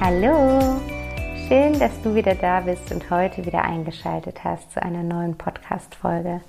Hallo, 0.00 0.80
schön, 1.48 1.76
dass 1.76 1.90
du 2.02 2.14
wieder 2.14 2.36
da 2.36 2.60
bist 2.60 2.92
und 2.92 3.10
heute 3.10 3.44
wieder 3.44 3.64
eingeschaltet 3.64 4.44
hast 4.44 4.70
zu 4.72 4.80
einer 4.80 5.02
neuen 5.02 5.36
Podcast-Folge. 5.36 6.40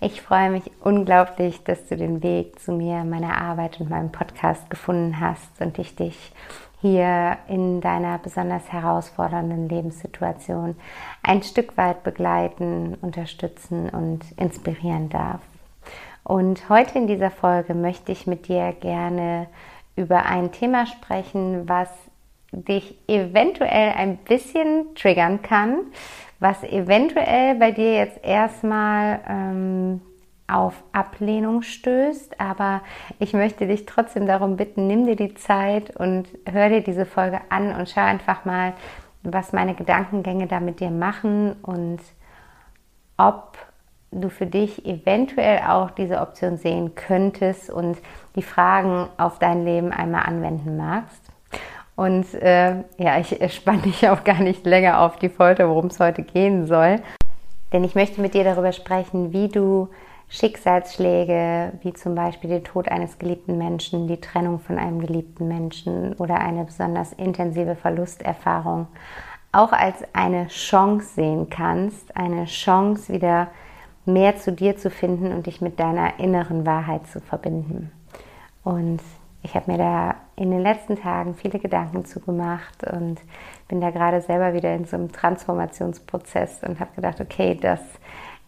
Ich 0.00 0.22
freue 0.22 0.50
mich 0.50 0.70
unglaublich, 0.80 1.64
dass 1.64 1.84
du 1.88 1.96
den 1.96 2.22
Weg 2.22 2.60
zu 2.60 2.70
mir, 2.70 3.02
meiner 3.02 3.40
Arbeit 3.40 3.80
und 3.80 3.90
meinem 3.90 4.12
Podcast 4.12 4.70
gefunden 4.70 5.18
hast 5.18 5.60
und 5.60 5.80
ich 5.80 5.96
dich 5.96 6.32
hier 6.80 7.38
in 7.48 7.80
deiner 7.80 8.18
besonders 8.18 8.72
herausfordernden 8.72 9.68
Lebenssituation 9.68 10.76
ein 11.24 11.42
Stück 11.42 11.76
weit 11.76 12.04
begleiten, 12.04 12.96
unterstützen 13.02 13.90
und 13.90 14.20
inspirieren 14.36 15.08
darf. 15.08 15.40
Und 16.22 16.68
heute 16.68 16.98
in 16.98 17.08
dieser 17.08 17.32
Folge 17.32 17.74
möchte 17.74 18.12
ich 18.12 18.28
mit 18.28 18.46
dir 18.46 18.72
gerne 18.80 19.48
über 19.96 20.24
ein 20.24 20.52
Thema 20.52 20.86
sprechen, 20.86 21.68
was 21.68 21.88
dich 22.52 22.98
eventuell 23.08 23.92
ein 23.96 24.18
bisschen 24.18 24.94
triggern 24.94 25.42
kann, 25.42 25.80
was 26.38 26.62
eventuell 26.64 27.54
bei 27.56 27.72
dir 27.72 27.94
jetzt 27.94 28.22
erstmal 28.22 29.20
ähm, 29.28 30.00
auf 30.46 30.82
Ablehnung 30.92 31.62
stößt. 31.62 32.40
Aber 32.40 32.82
ich 33.18 33.32
möchte 33.32 33.66
dich 33.66 33.86
trotzdem 33.86 34.26
darum 34.26 34.56
bitten, 34.56 34.86
nimm 34.86 35.06
dir 35.06 35.16
die 35.16 35.34
Zeit 35.34 35.96
und 35.96 36.28
hör 36.50 36.68
dir 36.68 36.82
diese 36.82 37.06
Folge 37.06 37.40
an 37.48 37.74
und 37.74 37.88
schau 37.88 38.02
einfach 38.02 38.44
mal, 38.44 38.74
was 39.22 39.52
meine 39.52 39.74
Gedankengänge 39.74 40.46
da 40.46 40.60
mit 40.60 40.80
dir 40.80 40.90
machen 40.90 41.54
und 41.62 42.00
ob 43.16 43.56
du 44.10 44.28
für 44.28 44.46
dich 44.46 44.84
eventuell 44.84 45.60
auch 45.66 45.90
diese 45.90 46.20
Option 46.20 46.58
sehen 46.58 46.94
könntest 46.94 47.70
und 47.70 47.96
die 48.36 48.42
Fragen 48.42 49.08
auf 49.16 49.38
dein 49.38 49.64
Leben 49.64 49.92
einmal 49.92 50.26
anwenden 50.26 50.76
magst. 50.76 51.21
Und 51.94 52.32
äh, 52.34 52.82
ja, 52.98 53.18
ich 53.18 53.36
spanne 53.54 53.82
dich 53.82 54.08
auch 54.10 54.24
gar 54.24 54.40
nicht 54.40 54.64
länger 54.66 55.00
auf 55.00 55.16
die 55.16 55.28
Folter, 55.28 55.68
worum 55.68 55.86
es 55.86 56.00
heute 56.00 56.22
gehen 56.22 56.66
soll. 56.66 57.00
Denn 57.72 57.84
ich 57.84 57.94
möchte 57.94 58.20
mit 58.20 58.34
dir 58.34 58.44
darüber 58.44 58.72
sprechen, 58.72 59.32
wie 59.32 59.48
du 59.48 59.88
Schicksalsschläge, 60.28 61.72
wie 61.82 61.92
zum 61.92 62.14
Beispiel 62.14 62.50
den 62.50 62.64
Tod 62.64 62.88
eines 62.88 63.18
geliebten 63.18 63.58
Menschen, 63.58 64.08
die 64.08 64.20
Trennung 64.20 64.60
von 64.60 64.78
einem 64.78 65.00
geliebten 65.00 65.46
Menschen 65.48 66.14
oder 66.14 66.38
eine 66.38 66.64
besonders 66.64 67.12
intensive 67.12 67.76
Verlusterfahrung 67.76 68.86
auch 69.52 69.72
als 69.72 70.02
eine 70.14 70.48
Chance 70.48 71.14
sehen 71.14 71.50
kannst, 71.50 72.16
eine 72.16 72.46
Chance 72.46 73.12
wieder 73.12 73.48
mehr 74.06 74.36
zu 74.36 74.50
dir 74.50 74.76
zu 74.76 74.90
finden 74.90 75.32
und 75.32 75.46
dich 75.46 75.60
mit 75.60 75.78
deiner 75.78 76.18
inneren 76.18 76.66
Wahrheit 76.66 77.06
zu 77.06 77.20
verbinden. 77.20 77.92
Und 78.64 79.00
ich 79.42 79.54
habe 79.54 79.70
mir 79.70 79.78
da 79.78 80.14
in 80.42 80.50
den 80.50 80.60
letzten 80.60 80.96
Tagen 80.96 81.34
viele 81.34 81.58
Gedanken 81.58 82.04
zugemacht 82.04 82.84
und 82.90 83.20
bin 83.68 83.80
da 83.80 83.90
gerade 83.90 84.20
selber 84.20 84.54
wieder 84.54 84.74
in 84.74 84.84
so 84.84 84.96
einem 84.96 85.12
Transformationsprozess 85.12 86.62
und 86.64 86.80
habe 86.80 86.94
gedacht, 86.94 87.20
okay, 87.20 87.56
das 87.60 87.80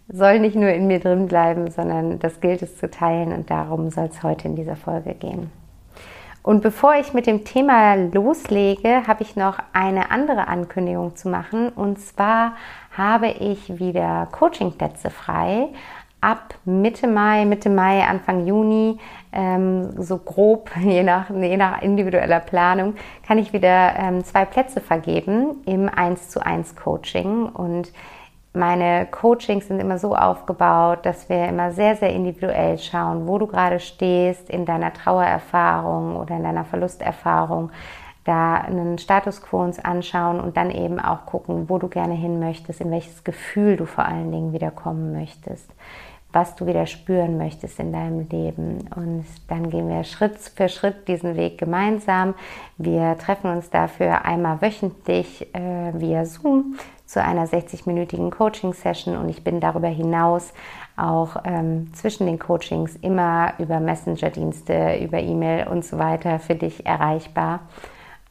soll 0.09 0.41
nicht 0.41 0.57
nur 0.57 0.71
in 0.71 0.87
mir 0.87 1.01
drin 1.01 1.29
bleiben, 1.29 1.71
sondern 1.71 2.19
das 2.19 2.41
gilt 2.41 2.63
es 2.63 2.77
zu 2.79 2.91
teilen 2.91 3.33
und 3.33 3.51
darum 3.51 3.91
soll 3.91 4.07
es 4.07 4.23
heute 4.23 4.49
in 4.49 4.57
dieser 4.57 4.77
Folge 4.77 5.15
gehen. 5.15 5.51
Und 6.45 6.61
bevor 6.61 6.95
ich 6.97 7.15
mit 7.15 7.27
dem 7.27 7.45
Thema 7.45 7.95
loslege, 7.95 9.07
habe 9.07 9.23
ich 9.23 9.35
noch 9.35 9.59
eine 9.73 10.11
andere 10.11 10.47
Ankündigung 10.47 11.17
zu 11.17 11.31
machen. 11.31 11.71
Und 11.71 11.99
zwar 11.99 12.57
habe 12.95 13.29
ich 13.29 13.79
wieder 13.79 14.29
Coachingplätze 14.31 15.09
frei. 15.09 15.69
Ab 16.21 16.55
Mitte 16.67 17.07
Mai, 17.07 17.47
Mitte 17.47 17.71
Mai, 17.71 18.07
Anfang 18.07 18.47
Juni, 18.47 18.99
ähm, 19.35 20.03
so 20.03 20.19
grob, 20.19 20.71
je 20.81 21.03
nach, 21.03 21.31
je 21.31 21.57
nach 21.57 21.83
individueller 21.83 22.41
Planung, 22.41 22.95
kann 23.27 23.39
ich 23.39 23.53
wieder 23.53 23.95
ähm, 23.99 24.25
zwei 24.25 24.45
Plätze 24.45 24.81
vergeben 24.81 25.63
im 25.67 25.89
1 25.89 26.31
zu 26.31 26.45
1 26.45 26.77
Coaching. 26.77 27.47
Und 27.47 27.93
meine 28.53 29.07
Coachings 29.11 29.67
sind 29.67 29.81
immer 29.81 29.99
so 29.99 30.15
aufgebaut, 30.15 31.01
dass 31.03 31.29
wir 31.29 31.49
immer 31.49 31.73
sehr, 31.73 31.97
sehr 31.97 32.11
individuell 32.11 32.79
schauen, 32.79 33.27
wo 33.27 33.39
du 33.39 33.49
gerade 33.49 33.81
stehst 33.81 34.49
in 34.49 34.65
deiner 34.65 34.93
Trauererfahrung 34.93 36.17
oder 36.17 36.37
in 36.37 36.45
deiner 36.45 36.65
Verlusterfahrung, 36.65 37.71
da 38.25 38.55
einen 38.55 38.99
Status 38.99 39.43
quo 39.43 39.63
uns 39.63 39.79
anschauen 39.79 40.41
und 40.41 40.57
dann 40.57 40.71
eben 40.71 40.99
auch 40.99 41.27
gucken, 41.27 41.69
wo 41.69 41.79
du 41.79 41.89
gerne 41.89 42.15
hin 42.15 42.39
möchtest, 42.39 42.81
in 42.81 42.91
welches 42.91 43.23
Gefühl 43.25 43.77
du 43.77 43.87
vor 43.87 44.07
allen 44.07 44.33
Dingen 44.33 44.53
wieder 44.53 44.71
kommen 44.71 45.13
möchtest, 45.13 45.71
was 46.35 46.57
du 46.57 46.67
wieder 46.67 46.87
spüren 46.87 47.39
möchtest 47.39 47.79
in 47.79 47.93
deinem 47.93 48.29
Leben. 48.29 48.89
Und 48.95 49.25
dann 49.49 49.71
gehen 49.71 49.89
wir 49.89 50.05
Schritt 50.05 50.39
für 50.39 50.69
Schritt 50.69 51.09
diesen 51.09 51.37
Weg 51.37 51.59
gemeinsam. 51.59 52.35
Wir 52.77 53.17
treffen 53.17 53.51
uns 53.51 53.71
dafür 53.71 54.25
einmal 54.25 54.61
wöchentlich 54.61 55.55
äh, 55.55 55.93
via 55.95 56.27
Zoom 56.27 56.77
zu 57.07 57.23
einer 57.23 57.47
60-minütigen 57.47 58.31
Coaching-Session 58.31 59.17
und 59.17 59.29
ich 59.29 59.45
bin 59.45 59.61
darüber 59.61 59.89
hinaus 59.89 60.53
auch 60.97 61.37
ähm, 61.45 61.93
zwischen 61.93 62.27
den 62.27 62.39
Coachings 62.39 62.97
immer 62.97 63.55
über 63.59 63.79
Messenger-Dienste, 63.79 64.99
über 65.01 65.21
E-Mail 65.21 65.69
und 65.69 65.85
so 65.85 65.99
weiter 65.99 66.39
für 66.39 66.55
dich 66.55 66.87
erreichbar. 66.87 67.61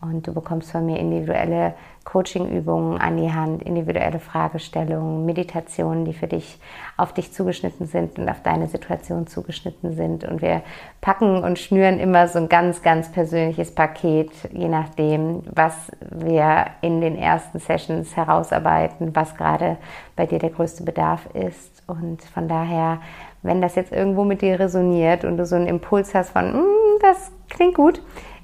Und 0.01 0.27
du 0.27 0.33
bekommst 0.33 0.71
von 0.71 0.85
mir 0.85 0.99
individuelle 0.99 1.75
Coaching-Übungen 2.03 2.99
an 2.99 3.17
die 3.17 3.31
Hand, 3.31 3.63
individuelle 3.63 4.19
Fragestellungen, 4.19 5.25
Meditationen, 5.25 6.05
die 6.05 6.13
für 6.13 6.27
dich 6.27 6.59
auf 6.97 7.13
dich 7.13 7.31
zugeschnitten 7.31 7.87
sind 7.87 8.19
und 8.19 8.29
auf 8.29 8.41
deine 8.43 8.67
Situation 8.67 9.25
zugeschnitten 9.25 9.93
sind. 9.93 10.23
Und 10.23 10.41
wir 10.41 10.61
packen 11.01 11.43
und 11.43 11.59
schnüren 11.59 11.99
immer 11.99 12.27
so 12.27 12.39
ein 12.39 12.49
ganz, 12.49 12.81
ganz 12.81 13.11
persönliches 13.11 13.73
Paket, 13.73 14.31
je 14.51 14.67
nachdem, 14.67 15.43
was 15.49 15.91
wir 16.01 16.67
in 16.81 17.01
den 17.01 17.17
ersten 17.17 17.59
Sessions 17.59 18.15
herausarbeiten, 18.15 19.15
was 19.15 19.35
gerade 19.35 19.77
bei 20.15 20.25
dir 20.25 20.39
der 20.39 20.49
größte 20.49 20.83
Bedarf 20.83 21.27
ist. 21.33 21.83
Und 21.87 22.21
von 22.21 22.47
daher, 22.47 22.99
wenn 23.41 23.61
das 23.61 23.75
jetzt 23.75 23.91
irgendwo 23.91 24.23
mit 24.23 24.41
dir 24.41 24.59
resoniert 24.59 25.25
und 25.25 25.37
du 25.37 25.45
so 25.45 25.55
einen 25.55 25.67
Impuls 25.67 26.13
hast 26.13 26.31
von, 26.31 26.53
mm, 26.53 26.99
das 27.01 27.31
klingt 27.49 27.75
gut, 27.75 28.01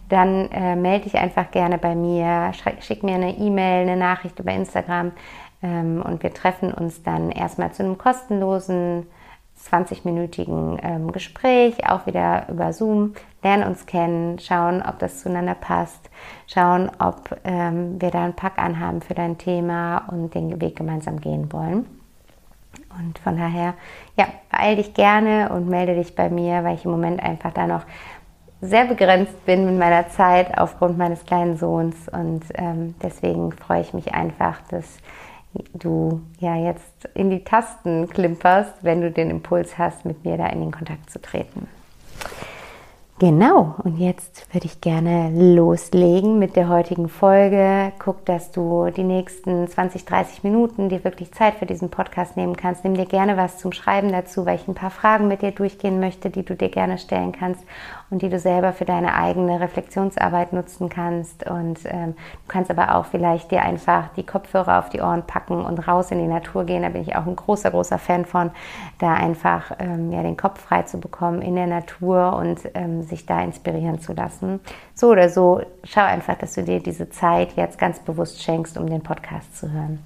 dann 0.09 0.49
äh, 0.51 0.75
melde 0.75 1.05
dich 1.05 1.15
einfach 1.15 1.51
gerne 1.51 1.77
bei 1.77 1.95
mir, 1.95 2.51
schick 2.79 3.03
mir 3.03 3.15
eine 3.15 3.37
E-Mail, 3.37 3.83
eine 3.83 3.95
Nachricht 3.95 4.39
über 4.39 4.51
Instagram 4.51 5.11
ähm, 5.61 6.01
und 6.01 6.23
wir 6.23 6.33
treffen 6.33 6.73
uns 6.73 7.03
dann 7.03 7.31
erstmal 7.31 7.71
zu 7.71 7.83
einem 7.83 7.97
kostenlosen 7.97 9.05
20-minütigen 9.63 10.79
ähm, 10.81 11.11
Gespräch, 11.11 11.89
auch 11.89 12.05
wieder 12.05 12.47
über 12.49 12.71
Zoom, 12.71 13.13
lernen 13.43 13.63
uns 13.63 13.85
kennen, 13.85 14.39
schauen, 14.39 14.81
ob 14.81 14.99
das 14.99 15.21
zueinander 15.21 15.55
passt, 15.55 16.09
schauen, 16.47 16.89
ob 16.99 17.37
ähm, 17.43 18.01
wir 18.01 18.09
da 18.09 18.23
einen 18.23 18.35
Pack 18.35 18.57
anhaben 18.57 19.01
für 19.01 19.13
dein 19.13 19.37
Thema 19.37 20.05
und 20.09 20.33
den 20.33 20.61
Weg 20.61 20.77
gemeinsam 20.77 21.19
gehen 21.19 21.51
wollen. 21.51 21.85
Und 22.97 23.19
von 23.19 23.37
daher, 23.37 23.75
ja, 24.17 24.27
beeil 24.51 24.77
dich 24.77 24.93
gerne 24.93 25.49
und 25.49 25.69
melde 25.69 25.95
dich 25.95 26.15
bei 26.15 26.29
mir, 26.29 26.63
weil 26.63 26.75
ich 26.75 26.85
im 26.85 26.91
Moment 26.91 27.21
einfach 27.21 27.53
da 27.53 27.67
noch 27.67 27.83
sehr 28.61 28.85
begrenzt 28.85 29.45
bin 29.45 29.65
mit 29.65 29.77
meiner 29.77 30.09
Zeit 30.09 30.57
aufgrund 30.57 30.97
meines 30.97 31.25
kleinen 31.25 31.57
Sohns 31.57 31.95
und 32.09 32.43
ähm, 32.55 32.95
deswegen 33.01 33.51
freue 33.53 33.81
ich 33.81 33.93
mich 33.93 34.13
einfach, 34.13 34.59
dass 34.69 34.97
du 35.73 36.21
ja 36.39 36.55
jetzt 36.55 37.05
in 37.13 37.29
die 37.29 37.43
Tasten 37.43 38.09
klimperst, 38.09 38.73
wenn 38.81 39.01
du 39.01 39.11
den 39.11 39.29
Impuls 39.29 39.77
hast, 39.77 40.05
mit 40.05 40.23
mir 40.25 40.37
da 40.37 40.47
in 40.47 40.59
den 40.59 40.71
Kontakt 40.71 41.09
zu 41.09 41.21
treten. 41.21 41.67
Genau, 43.19 43.75
und 43.83 43.97
jetzt 43.97 44.47
würde 44.53 44.65
ich 44.65 44.79
gerne 44.79 45.29
loslegen 45.53 46.39
mit 46.39 46.55
der 46.55 46.69
heutigen 46.69 47.09
Folge. 47.09 47.91
Guck, 47.99 48.23
dass 48.25 48.53
du 48.53 48.91
die 48.95 49.03
nächsten 49.03 49.67
20, 49.67 50.05
30 50.05 50.43
Minuten 50.45 50.87
dir 50.87 51.03
wirklich 51.03 51.33
Zeit 51.33 51.55
für 51.55 51.65
diesen 51.65 51.89
Podcast 51.89 52.37
nehmen 52.37 52.55
kannst. 52.55 52.85
Nimm 52.85 52.93
dir 52.93 53.05
gerne 53.05 53.35
was 53.35 53.57
zum 53.57 53.73
Schreiben 53.73 54.13
dazu, 54.13 54.45
weil 54.45 54.55
ich 54.55 54.69
ein 54.69 54.73
paar 54.73 54.89
Fragen 54.89 55.27
mit 55.27 55.41
dir 55.41 55.51
durchgehen 55.51 55.99
möchte, 55.99 56.29
die 56.29 56.43
du 56.43 56.55
dir 56.55 56.69
gerne 56.69 56.97
stellen 56.97 57.33
kannst 57.33 57.61
und 58.09 58.21
die 58.21 58.29
du 58.29 58.39
selber 58.39 58.73
für 58.73 58.85
deine 58.85 59.13
eigene 59.13 59.59
Reflexionsarbeit 59.59 60.53
nutzen 60.53 60.89
kannst. 60.89 61.47
Und 61.47 61.79
ähm, 61.85 62.15
du 62.15 62.47
kannst 62.47 62.71
aber 62.71 62.95
auch 62.95 63.05
vielleicht 63.05 63.51
dir 63.51 63.61
einfach 63.61 64.09
die 64.15 64.25
Kopfhörer 64.25 64.79
auf 64.79 64.89
die 64.89 65.01
Ohren 65.01 65.23
packen 65.23 65.63
und 65.63 65.87
raus 65.87 66.11
in 66.11 66.19
die 66.19 66.27
Natur 66.27 66.65
gehen. 66.65 66.81
Da 66.81 66.89
bin 66.89 67.01
ich 67.01 67.15
auch 67.15 67.27
ein 67.27 67.35
großer, 67.35 67.71
großer 67.71 67.99
Fan 67.99 68.25
von, 68.25 68.51
da 68.97 69.13
einfach 69.13 69.71
ähm, 69.79 70.11
ja, 70.11 70.23
den 70.23 70.37
Kopf 70.37 70.59
frei 70.59 70.83
zu 70.83 70.99
bekommen 70.99 71.41
in 71.41 71.55
der 71.55 71.67
Natur 71.67 72.35
und 72.35 72.59
ähm, 72.73 73.03
sich 73.03 73.25
da 73.25 73.41
inspirieren 73.41 73.99
zu 73.99 74.13
lassen. 74.13 74.59
So 74.95 75.09
oder 75.09 75.29
so, 75.29 75.61
schau 75.83 76.01
einfach, 76.01 76.35
dass 76.35 76.53
du 76.53 76.63
dir 76.63 76.81
diese 76.81 77.09
Zeit 77.09 77.53
jetzt 77.55 77.77
ganz 77.77 77.99
bewusst 77.99 78.41
schenkst, 78.41 78.77
um 78.77 78.89
den 78.89 79.01
Podcast 79.01 79.55
zu 79.57 79.71
hören. 79.71 80.03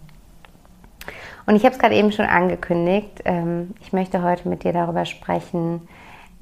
Und 1.46 1.56
ich 1.56 1.64
habe 1.64 1.74
es 1.74 1.80
gerade 1.80 1.96
eben 1.96 2.12
schon 2.12 2.26
angekündigt. 2.26 3.22
Ähm, 3.26 3.74
ich 3.82 3.94
möchte 3.94 4.24
heute 4.24 4.48
mit 4.48 4.64
dir 4.64 4.74
darüber 4.74 5.06
sprechen, 5.06 5.88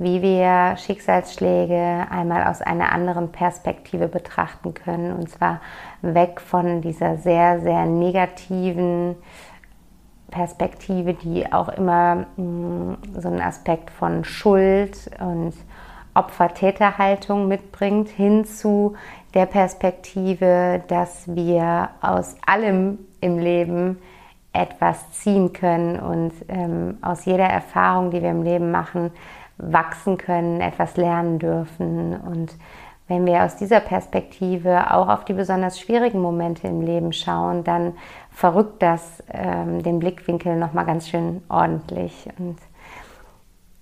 wie 0.02 0.24
wir 0.24 0.78
Schicksalsschläge 0.78 2.08
einmal 2.10 2.48
aus 2.48 2.60
einer 2.62 2.92
anderen 2.92 3.32
Perspektive 3.32 4.08
betrachten 4.08 4.74
können. 4.74 5.14
Und 5.14 5.30
zwar 5.30 5.62
weg 6.02 6.42
von 6.42 6.82
dieser 6.82 7.18
sehr, 7.18 7.62
sehr 7.62 7.86
negativen 7.86 9.16
Perspektive, 10.32 11.14
die 11.14 11.54
auch 11.54 11.70
immer 11.70 12.26
mh, 12.36 12.44
mm, 12.44 12.98
so 13.16 13.28
einen 13.28 13.42
Aspekt 13.42 13.92
von 13.92 14.24
Schuld 14.24 15.12
und 15.20 15.54
Opfer-Täter-Haltung 16.16 17.48
mitbringt, 17.48 18.10
hin 18.10 18.44
zu 18.46 18.96
der 19.36 19.46
Perspektive, 19.46 20.82
dass 20.88 21.28
wir 21.28 21.90
aus 22.02 22.38
allem 22.48 22.98
im 23.22 23.38
Leben 23.38 24.00
etwas 24.54 25.12
ziehen 25.12 25.54
können 25.54 26.00
und 26.00 26.34
ähm, 26.50 26.98
aus 27.02 27.26
jeder 27.26 27.46
Erfahrung, 27.46 28.12
die 28.12 28.22
wir 28.22 28.32
im 28.32 28.44
Leben 28.44 28.72
machen, 28.72 29.12
wachsen 29.62 30.18
können, 30.18 30.60
etwas 30.60 30.98
lernen 30.98 31.40
dürfen. 31.40 32.16
Und 32.16 32.56
wenn 33.08 33.26
wir 33.26 33.44
aus 33.44 33.56
dieser 33.56 33.80
Perspektive 33.80 34.94
auch 34.94 35.08
auf 35.08 35.26
die 35.26 35.34
besonders 35.34 35.80
schwierigen 35.80 36.22
Momente 36.22 36.68
im 36.68 36.82
Leben 36.82 37.14
schauen, 37.14 37.64
dann 37.64 37.94
verrückt 38.32 38.82
das 38.82 39.24
ähm, 39.32 39.84
den 39.84 40.00
Blickwinkel 40.00 40.56
nochmal 40.56 40.86
ganz 40.86 41.10
schön 41.10 41.44
ordentlich. 41.50 42.28
Und 42.40 42.58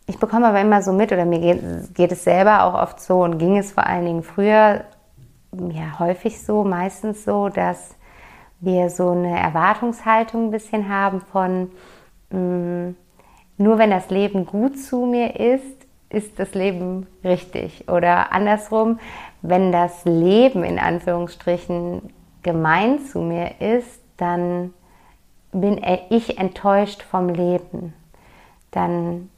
ich 0.08 0.20
bekomme 0.20 0.48
aber 0.48 0.60
immer 0.60 0.82
so 0.82 0.92
mit, 0.92 1.12
oder 1.12 1.26
mir 1.26 1.40
geht, 1.40 1.96
geht, 1.96 2.12
es 2.12 2.24
selber 2.24 2.64
auch 2.64 2.74
oft 2.74 3.00
so 3.00 3.24
und 3.24 3.38
ging 3.38 3.58
es 3.58 3.72
vor 3.72 3.86
allen 3.86 4.06
Dingen 4.06 4.24
früher 4.24 4.84
ja 5.54 6.00
häufig 6.00 6.42
so, 6.44 6.64
meistens 6.64 7.24
so, 7.24 7.50
dass 7.50 7.96
wir 8.60 8.90
so 8.90 9.12
eine 9.12 9.40
Erwartungshaltung 9.40 10.48
ein 10.48 10.52
bisschen 10.52 10.90
haben 10.90 11.22
von 11.22 11.72
mh, 12.32 12.40
mm, 12.40 12.96
nur 13.60 13.78
wenn 13.78 13.92
das 13.92 14.10
Leben 14.10 14.46
gut 14.46 14.80
zu 14.80 15.06
mir 15.06 15.40
ist, 15.40 15.86
ist 16.10 16.40
das 16.40 16.56
Leben 16.56 17.06
richtig. 17.24 17.88
Oder 17.88 18.32
andersrum, 18.32 19.00
wenn 19.42 19.72
das 19.72 20.06
Leben 20.06 20.64
in 20.64 20.80
Anführungsstrichen 20.80 22.02
gemein 22.42 23.00
zu 23.00 23.20
mir 23.20 23.62
ist, 23.62 24.02
dann 24.18 24.74
bin 25.52 25.82
ich 26.10 26.40
enttäuscht 26.40 27.04
vom 27.04 27.30
Leben. 27.30 27.94
Dann 28.72 29.30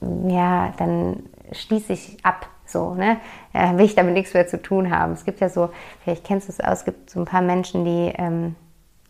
ja, 0.00 0.72
dann 0.78 1.24
schließe 1.52 1.92
ich 1.92 2.24
ab. 2.24 2.48
So, 2.68 2.94
ne? 2.94 3.18
Ja, 3.54 3.78
will 3.78 3.84
ich 3.84 3.94
damit 3.94 4.14
nichts 4.14 4.34
mehr 4.34 4.48
zu 4.48 4.60
tun 4.60 4.90
haben. 4.90 5.12
Es 5.12 5.24
gibt 5.24 5.40
ja 5.40 5.48
so, 5.48 5.70
vielleicht 6.02 6.24
kennst 6.24 6.48
du 6.48 6.52
es 6.52 6.60
aus, 6.60 6.78
es 6.78 6.84
gibt 6.84 7.10
so 7.10 7.20
ein 7.20 7.24
paar 7.24 7.42
Menschen, 7.42 7.84
die, 7.84 8.12
ähm, 8.16 8.56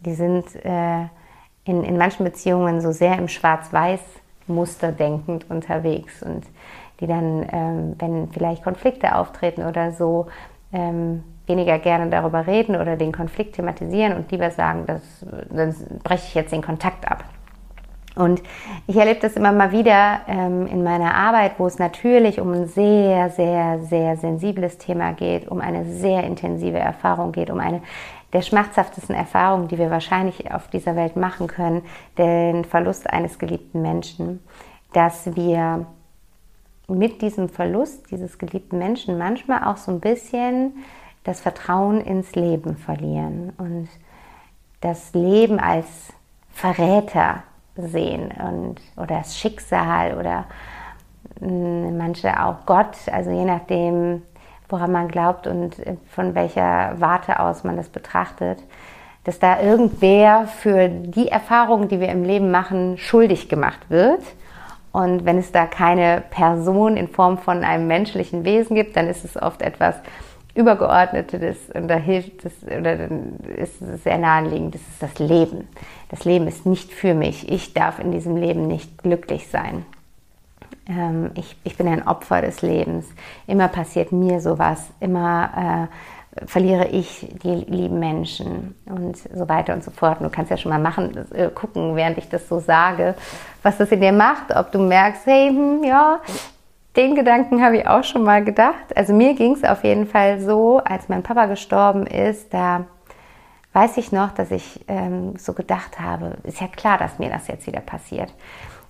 die 0.00 0.12
sind 0.12 0.44
äh, 0.56 1.06
in, 1.66 1.84
in 1.84 1.98
manchen 1.98 2.24
Beziehungen 2.24 2.80
so 2.80 2.92
sehr 2.92 3.18
im 3.18 3.28
Schwarz-Weiß-Muster 3.28 4.92
denkend 4.92 5.50
unterwegs 5.50 6.22
und 6.22 6.44
die 7.00 7.06
dann, 7.06 7.46
ähm, 7.52 7.94
wenn 7.98 8.28
vielleicht 8.30 8.62
Konflikte 8.62 9.16
auftreten 9.16 9.64
oder 9.64 9.92
so, 9.92 10.28
ähm, 10.72 11.22
weniger 11.46 11.78
gerne 11.78 12.08
darüber 12.10 12.46
reden 12.46 12.76
oder 12.76 12.96
den 12.96 13.12
Konflikt 13.12 13.56
thematisieren 13.56 14.16
und 14.16 14.30
lieber 14.32 14.50
sagen, 14.50 14.84
das, 14.86 15.02
dann 15.50 15.74
breche 16.02 16.24
ich 16.28 16.34
jetzt 16.34 16.52
den 16.52 16.62
Kontakt 16.62 17.06
ab. 17.10 17.24
Und 18.16 18.42
ich 18.86 18.96
erlebe 18.96 19.20
das 19.20 19.34
immer 19.34 19.52
mal 19.52 19.72
wieder 19.72 20.20
ähm, 20.26 20.66
in 20.66 20.82
meiner 20.82 21.14
Arbeit, 21.14 21.52
wo 21.58 21.66
es 21.66 21.78
natürlich 21.78 22.40
um 22.40 22.50
ein 22.52 22.66
sehr, 22.66 23.28
sehr, 23.28 23.78
sehr 23.80 24.16
sensibles 24.16 24.78
Thema 24.78 25.12
geht, 25.12 25.48
um 25.48 25.60
eine 25.60 25.84
sehr 25.84 26.24
intensive 26.24 26.78
Erfahrung 26.78 27.32
geht, 27.32 27.50
um 27.50 27.60
eine 27.60 27.82
der 28.32 28.42
schmerzhaftesten 28.42 29.14
Erfahrungen, 29.14 29.68
die 29.68 29.78
wir 29.78 29.90
wahrscheinlich 29.90 30.52
auf 30.52 30.68
dieser 30.68 30.96
Welt 30.96 31.16
machen 31.16 31.46
können, 31.46 31.82
den 32.18 32.64
Verlust 32.64 33.08
eines 33.08 33.38
geliebten 33.38 33.82
Menschen, 33.82 34.42
dass 34.92 35.36
wir 35.36 35.86
mit 36.88 37.22
diesem 37.22 37.48
Verlust 37.48 38.10
dieses 38.10 38.38
geliebten 38.38 38.78
Menschen 38.78 39.18
manchmal 39.18 39.64
auch 39.64 39.76
so 39.76 39.90
ein 39.90 40.00
bisschen 40.00 40.84
das 41.24 41.40
Vertrauen 41.40 42.00
ins 42.00 42.34
Leben 42.34 42.76
verlieren 42.76 43.52
und 43.58 43.88
das 44.80 45.12
Leben 45.12 45.58
als 45.58 45.86
Verräter 46.52 47.42
sehen 47.76 48.30
und, 48.30 48.80
oder 48.96 49.18
das 49.18 49.36
Schicksal 49.36 50.16
oder 50.16 50.46
hm, 51.40 51.98
manche 51.98 52.42
auch 52.42 52.64
Gott, 52.64 52.96
also 53.10 53.30
je 53.30 53.44
nachdem, 53.44 54.22
woran 54.68 54.92
man 54.92 55.08
glaubt 55.08 55.46
und 55.46 55.76
von 56.10 56.34
welcher 56.34 56.94
Warte 56.98 57.40
aus 57.40 57.64
man 57.64 57.76
das 57.76 57.88
betrachtet, 57.88 58.58
dass 59.24 59.38
da 59.38 59.60
irgendwer 59.60 60.46
für 60.46 60.88
die 60.88 61.28
Erfahrungen, 61.28 61.88
die 61.88 62.00
wir 62.00 62.08
im 62.08 62.24
Leben 62.24 62.50
machen, 62.50 62.96
schuldig 62.96 63.48
gemacht 63.48 63.80
wird. 63.88 64.22
Und 64.92 65.24
wenn 65.24 65.38
es 65.38 65.52
da 65.52 65.66
keine 65.66 66.22
Person 66.30 66.96
in 66.96 67.08
Form 67.08 67.38
von 67.38 67.64
einem 67.64 67.86
menschlichen 67.86 68.44
Wesen 68.44 68.76
gibt, 68.76 68.96
dann 68.96 69.08
ist 69.08 69.24
es 69.24 69.36
oft 69.40 69.62
etwas 69.62 69.96
Übergeordnetes 70.54 71.56
und 71.74 71.88
da 71.88 71.96
hilft 71.96 72.46
es 72.46 72.52
oder 72.64 72.96
dann 72.96 73.36
ist 73.56 73.82
es 73.82 74.04
sehr 74.04 74.16
naheliegend, 74.16 74.74
das 74.74 74.80
ist 74.80 75.02
das 75.02 75.18
Leben. 75.18 75.68
Das 76.08 76.24
Leben 76.24 76.46
ist 76.46 76.64
nicht 76.64 76.92
für 76.92 77.12
mich. 77.12 77.50
Ich 77.50 77.74
darf 77.74 77.98
in 77.98 78.10
diesem 78.10 78.36
Leben 78.36 78.66
nicht 78.66 79.02
glücklich 79.02 79.48
sein. 79.48 79.84
Ähm, 80.88 81.30
ich, 81.34 81.56
ich 81.64 81.76
bin 81.76 81.88
ein 81.88 82.06
Opfer 82.06 82.42
des 82.42 82.62
Lebens. 82.62 83.06
Immer 83.46 83.68
passiert 83.68 84.12
mir 84.12 84.40
sowas. 84.40 84.88
Immer 85.00 85.88
äh, 85.90 86.46
verliere 86.46 86.88
ich 86.88 87.28
die 87.42 87.54
lieben 87.54 87.98
Menschen 87.98 88.74
und 88.84 89.16
so 89.16 89.48
weiter 89.48 89.72
und 89.74 89.82
so 89.82 89.90
fort. 89.90 90.20
Du 90.20 90.28
kannst 90.28 90.50
ja 90.50 90.56
schon 90.56 90.70
mal 90.70 90.78
machen, 90.78 91.26
äh, 91.32 91.48
gucken, 91.48 91.96
während 91.96 92.18
ich 92.18 92.28
das 92.28 92.48
so 92.48 92.60
sage, 92.60 93.14
was 93.62 93.78
das 93.78 93.90
in 93.90 94.00
dir 94.00 94.12
macht. 94.12 94.54
Ob 94.54 94.70
du 94.70 94.78
merkst, 94.78 95.26
hey, 95.26 95.48
hm, 95.48 95.82
ja, 95.82 96.20
den 96.96 97.14
Gedanken 97.14 97.62
habe 97.62 97.78
ich 97.78 97.86
auch 97.86 98.04
schon 98.04 98.22
mal 98.22 98.44
gedacht. 98.44 98.96
Also 98.96 99.12
mir 99.12 99.34
ging 99.34 99.52
es 99.52 99.64
auf 99.64 99.84
jeden 99.84 100.06
Fall 100.06 100.40
so, 100.40 100.78
als 100.78 101.08
mein 101.08 101.22
Papa 101.22 101.46
gestorben 101.46 102.06
ist, 102.06 102.52
da 102.52 102.84
weiß 103.72 103.98
ich 103.98 104.12
noch, 104.12 104.32
dass 104.32 104.50
ich 104.50 104.84
ähm, 104.88 105.36
so 105.36 105.52
gedacht 105.52 106.00
habe, 106.00 106.38
ist 106.44 106.60
ja 106.60 106.68
klar, 106.68 106.96
dass 106.96 107.18
mir 107.18 107.28
das 107.28 107.48
jetzt 107.48 107.66
wieder 107.66 107.80
passiert. 107.80 108.32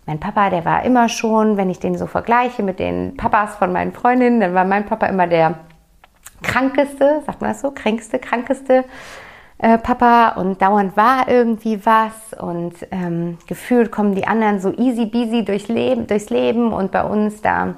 Mein 0.06 0.20
Papa, 0.20 0.50
der 0.50 0.64
war 0.64 0.84
immer 0.84 1.08
schon, 1.08 1.56
wenn 1.56 1.68
ich 1.68 1.80
den 1.80 1.98
so 1.98 2.06
vergleiche 2.06 2.62
mit 2.62 2.78
den 2.78 3.16
Papas 3.16 3.56
von 3.56 3.72
meinen 3.72 3.92
Freundinnen, 3.92 4.40
dann 4.40 4.54
war 4.54 4.64
mein 4.64 4.86
Papa 4.86 5.06
immer 5.06 5.26
der 5.26 5.56
krankeste, 6.42 7.22
sagt 7.26 7.40
man 7.40 7.50
das 7.50 7.60
so, 7.60 7.72
kränkste, 7.72 8.20
krankeste 8.20 8.84
äh, 9.58 9.78
Papa. 9.78 10.28
Und 10.36 10.62
dauernd 10.62 10.96
war 10.96 11.28
irgendwie 11.28 11.84
was. 11.84 12.38
Und 12.38 12.74
ähm, 12.92 13.38
gefühlt 13.48 13.90
kommen 13.90 14.14
die 14.14 14.26
anderen 14.26 14.60
so 14.60 14.72
easy 14.72 15.06
beasy 15.06 15.44
durch 15.44 15.66
Leben, 15.66 16.06
durchs 16.06 16.30
Leben. 16.30 16.72
Und 16.72 16.92
bei 16.92 17.02
uns 17.02 17.42
da 17.42 17.74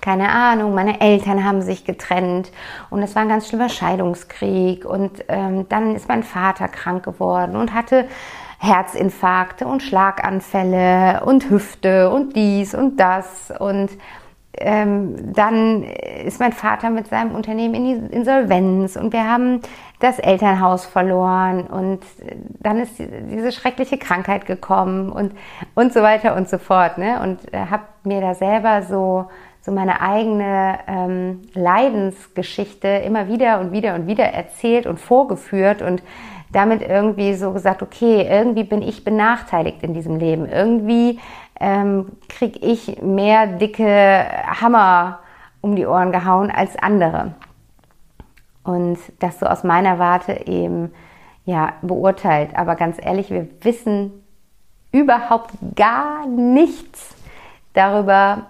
keine 0.00 0.28
Ahnung, 0.28 0.74
meine 0.74 1.00
Eltern 1.00 1.44
haben 1.44 1.62
sich 1.62 1.84
getrennt. 1.84 2.52
Und 2.90 3.02
es 3.02 3.14
war 3.14 3.22
ein 3.22 3.28
ganz 3.28 3.48
schlimmer 3.48 3.68
Scheidungskrieg. 3.68 4.84
Und 4.84 5.24
ähm, 5.28 5.68
dann 5.68 5.94
ist 5.96 6.08
mein 6.08 6.22
Vater 6.22 6.68
krank 6.68 7.04
geworden 7.04 7.56
und 7.56 7.74
hatte 7.74 8.06
Herzinfarkte 8.58 9.66
und 9.66 9.82
Schlaganfälle 9.82 11.22
und 11.24 11.50
Hüfte 11.50 12.10
und 12.10 12.34
dies 12.36 12.74
und 12.74 12.98
das 12.98 13.52
und 13.58 13.90
ähm, 14.58 15.34
dann 15.34 15.82
ist 15.82 16.40
mein 16.40 16.52
Vater 16.52 16.88
mit 16.88 17.08
seinem 17.08 17.34
Unternehmen 17.34 17.74
in 17.74 17.84
die 17.84 18.14
Insolvenz 18.14 18.96
und 18.96 19.12
wir 19.12 19.30
haben 19.30 19.60
das 20.00 20.18
Elternhaus 20.18 20.86
verloren 20.86 21.66
und 21.66 22.00
dann 22.60 22.78
ist 22.78 22.94
diese 22.98 23.52
schreckliche 23.52 23.98
Krankheit 23.98 24.46
gekommen 24.46 25.10
und, 25.10 25.32
und 25.74 25.92
so 25.92 26.00
weiter 26.02 26.36
und 26.36 26.48
so 26.48 26.58
fort. 26.58 26.98
Ne? 26.98 27.20
Und 27.22 27.52
äh, 27.52 27.66
habe 27.70 27.84
mir 28.04 28.20
da 28.20 28.34
selber 28.34 28.82
so 28.82 29.26
so 29.66 29.72
meine 29.72 30.00
eigene 30.00 30.78
ähm, 30.86 31.42
Leidensgeschichte 31.54 32.86
immer 32.86 33.26
wieder 33.26 33.58
und 33.58 33.72
wieder 33.72 33.96
und 33.96 34.06
wieder 34.06 34.26
erzählt 34.26 34.86
und 34.86 35.00
vorgeführt 35.00 35.82
und 35.82 36.04
damit 36.52 36.82
irgendwie 36.82 37.34
so 37.34 37.52
gesagt, 37.52 37.82
okay, 37.82 38.26
irgendwie 38.28 38.64
bin 38.64 38.82
ich 38.82 39.04
benachteiligt 39.04 39.82
in 39.82 39.94
diesem 39.94 40.16
Leben. 40.16 40.48
Irgendwie 40.48 41.18
ähm, 41.60 42.12
kriege 42.28 42.58
ich 42.60 43.02
mehr 43.02 43.46
dicke 43.46 44.24
Hammer 44.60 45.20
um 45.60 45.74
die 45.76 45.86
Ohren 45.86 46.12
gehauen 46.12 46.50
als 46.50 46.76
andere. 46.76 47.34
Und 48.62 48.98
das 49.20 49.38
so 49.38 49.46
aus 49.46 49.64
meiner 49.64 49.98
Warte 49.98 50.46
eben 50.46 50.92
ja, 51.44 51.74
beurteilt. 51.82 52.56
Aber 52.56 52.74
ganz 52.74 52.98
ehrlich, 53.00 53.30
wir 53.30 53.48
wissen 53.62 54.12
überhaupt 54.92 55.52
gar 55.76 56.26
nichts 56.26 57.14
darüber, 57.72 58.46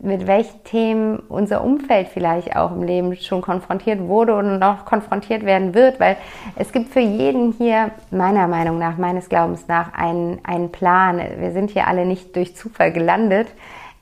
mit 0.00 0.26
welchen 0.26 0.62
Themen 0.64 1.18
unser 1.28 1.64
Umfeld 1.64 2.08
vielleicht 2.08 2.54
auch 2.54 2.70
im 2.72 2.82
Leben 2.82 3.16
schon 3.16 3.42
konfrontiert 3.42 4.00
wurde 4.00 4.36
und 4.36 4.58
noch 4.58 4.84
konfrontiert 4.84 5.44
werden 5.44 5.74
wird, 5.74 5.98
weil 5.98 6.16
es 6.54 6.72
gibt 6.72 6.92
für 6.92 7.00
jeden 7.00 7.52
hier, 7.52 7.90
meiner 8.10 8.46
Meinung 8.46 8.78
nach, 8.78 8.96
meines 8.96 9.28
Glaubens 9.28 9.66
nach, 9.66 9.92
einen, 9.94 10.38
einen 10.44 10.70
Plan. 10.70 11.20
Wir 11.38 11.50
sind 11.50 11.70
hier 11.70 11.88
alle 11.88 12.06
nicht 12.06 12.36
durch 12.36 12.54
Zufall 12.54 12.92
gelandet, 12.92 13.48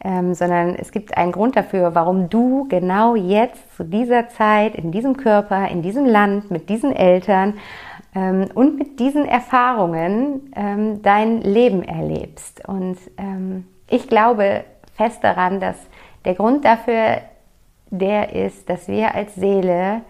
ähm, 0.05 0.35
sondern 0.35 0.75
es 0.75 0.93
gibt 0.93 1.17
einen 1.17 1.33
Grund 1.33 1.57
dafür, 1.57 1.95
warum 1.95 2.29
du 2.29 2.67
genau 2.69 3.15
jetzt 3.17 3.76
zu 3.76 3.85
dieser 3.85 4.29
Zeit, 4.29 4.75
in 4.75 4.93
diesem 4.93 5.17
Körper, 5.17 5.69
in 5.69 5.81
diesem 5.81 6.05
Land, 6.05 6.50
mit 6.50 6.69
diesen 6.69 6.95
Eltern 6.95 7.55
ähm, 8.15 8.49
und 8.55 8.79
mit 8.79 9.00
diesen 9.00 9.25
Erfahrungen 9.25 10.53
ähm, 10.55 11.00
dein 11.03 11.41
Leben 11.41 11.83
erlebst. 11.83 12.69
Und 12.69 12.99
ähm, 13.17 13.65
ich 13.88 14.09
glaube, 14.09 14.65
fest 14.97 15.23
daran, 15.23 15.61
dass 15.61 15.76
der 16.25 16.35
Grund 16.35 16.65
dafür 16.65 17.21
der 17.91 18.35
ist, 18.35 18.69
dass 18.69 18.88
wir 18.88 19.15
als 19.15 19.35
Seele 19.35 20.03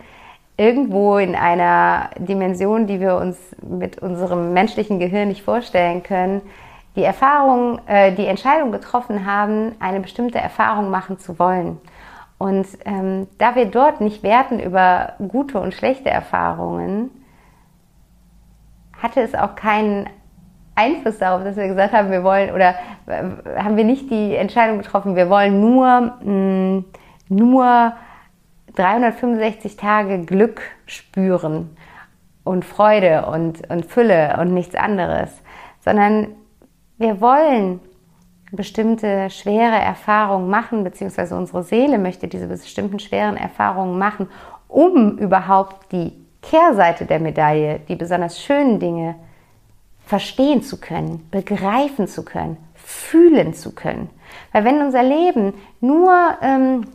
irgendwo 0.57 1.19
in 1.19 1.35
einer 1.35 2.11
Dimension, 2.19 2.87
die 2.87 3.01
wir 3.01 3.17
uns 3.17 3.37
mit 3.63 3.99
unserem 3.99 4.53
menschlichen 4.53 4.99
Gehirn 4.99 5.29
nicht 5.29 5.43
vorstellen 5.43 6.03
können, 6.03 6.41
die 6.97 7.05
Erfahrung, 7.05 7.81
äh, 7.87 8.13
die 8.13 8.27
Entscheidung 8.27 8.73
getroffen 8.73 9.27
haben, 9.27 9.75
eine 9.81 10.01
bestimmte 10.01 10.39
Erfahrung 10.39 10.91
machen 10.91 11.19
zu 11.19 11.39
wollen. 11.39 11.79
Und 12.39 12.67
ähm, 12.85 13.29
da 13.39 13.55
wir 13.55 13.67
dort 13.67 14.01
nicht 14.01 14.23
werten 14.23 14.59
über 14.59 15.15
gute 15.29 15.59
und 15.61 15.75
schlechte 15.75 16.09
Erfahrungen, 16.09 17.11
hatte 19.03 19.21
es 19.21 19.35
auch 19.35 19.55
keinen 19.57 20.09
Einfluss 20.77 21.19
darauf, 21.19 21.43
dass 21.43 21.57
wir 21.57 21.67
gesagt 21.69 21.93
haben, 21.93 22.11
wir 22.11 22.23
wollen 22.23 22.55
oder 22.55 22.75
äh, 23.07 23.23
haben 23.57 23.77
wir 23.77 23.85
nicht 23.85 24.11
die 24.11 24.37
Entscheidung 24.37 24.79
getroffen, 24.79 25.17
wir 25.17 25.29
wollen 25.29 25.61
nur, 25.61 26.15
mh, 26.23 26.31
mm, 26.31 26.85
nur 27.29 27.93
365 28.77 29.77
Tage 29.77 30.25
Glück 30.25 30.61
spüren 30.85 31.77
und 32.45 32.65
Freude 32.65 33.27
und, 33.27 33.69
und 33.71 33.87
Fülle 33.87 34.37
und 34.39 34.55
nichts 34.55 34.75
anderes, 34.75 35.31
sondern 35.81 36.29
wir 36.99 37.21
wollen 37.21 37.81
bestimmte 38.53 39.29
schwere 39.31 39.77
Erfahrungen 39.77 40.49
machen, 40.49 40.85
beziehungsweise 40.85 41.37
unsere 41.37 41.65
Seele 41.65 41.99
möchte 41.99 42.29
diese 42.29 42.47
bestimmten 42.47 42.99
schweren 42.99 43.37
Erfahrungen 43.37 43.99
machen, 43.99 44.29
um 44.69 45.19
überhaupt 45.19 45.91
die 45.91 46.13
Kehrseite 46.43 47.07
der 47.07 47.19
Medaille, 47.19 47.81
die 47.89 47.97
besonders 47.97 48.41
schönen 48.41 48.79
Dinge 48.79 49.17
verstehen 50.07 50.63
zu 50.63 50.81
können, 50.81 51.29
begreifen 51.31 52.07
zu 52.07 52.25
können, 52.25 52.57
fühlen 52.75 53.53
zu 53.53 53.75
können. 53.75 54.09
Weil 54.53 54.65
wenn 54.65 54.81
unser 54.81 55.03
Leben 55.03 55.55
nur 55.81 56.15
ähm, 56.41 56.87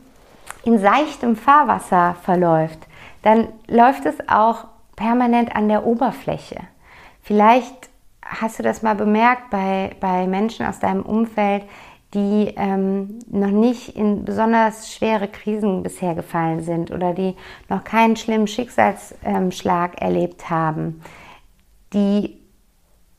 in 0.64 0.80
seichtem 0.80 1.36
Fahrwasser 1.36 2.16
verläuft, 2.24 2.80
dann 3.22 3.50
läuft 3.68 4.06
es 4.06 4.16
auch 4.28 4.66
permanent 4.96 5.56
an 5.56 5.68
der 5.68 5.86
Oberfläche. 5.86 6.62
Vielleicht 7.22 7.90
hast 8.24 8.60
du 8.60 8.64
das 8.64 8.82
mal 8.82 8.96
bemerkt 8.96 9.50
bei, 9.50 9.92
bei 10.00 10.26
Menschen 10.26 10.66
aus 10.66 10.80
deinem 10.80 11.04
Umfeld, 11.04 11.64
die 12.14 12.54
ähm, 12.56 13.20
noch 13.30 13.52
nicht 13.52 13.96
in 13.96 14.26
besonders 14.26 14.94
schwere 14.94 15.28
Krisen 15.28 15.84
bisher 15.84 16.16
gefallen 16.16 16.62
sind 16.62 16.92
oder 16.92 17.14
die 17.14 17.36
noch 17.70 17.84
keinen 17.84 18.16
schlimmen 18.16 18.48
Schicksalsschlag 18.48 19.92
ähm, 19.94 20.08
erlebt 20.08 20.50
haben, 20.50 21.02
die 21.94 22.41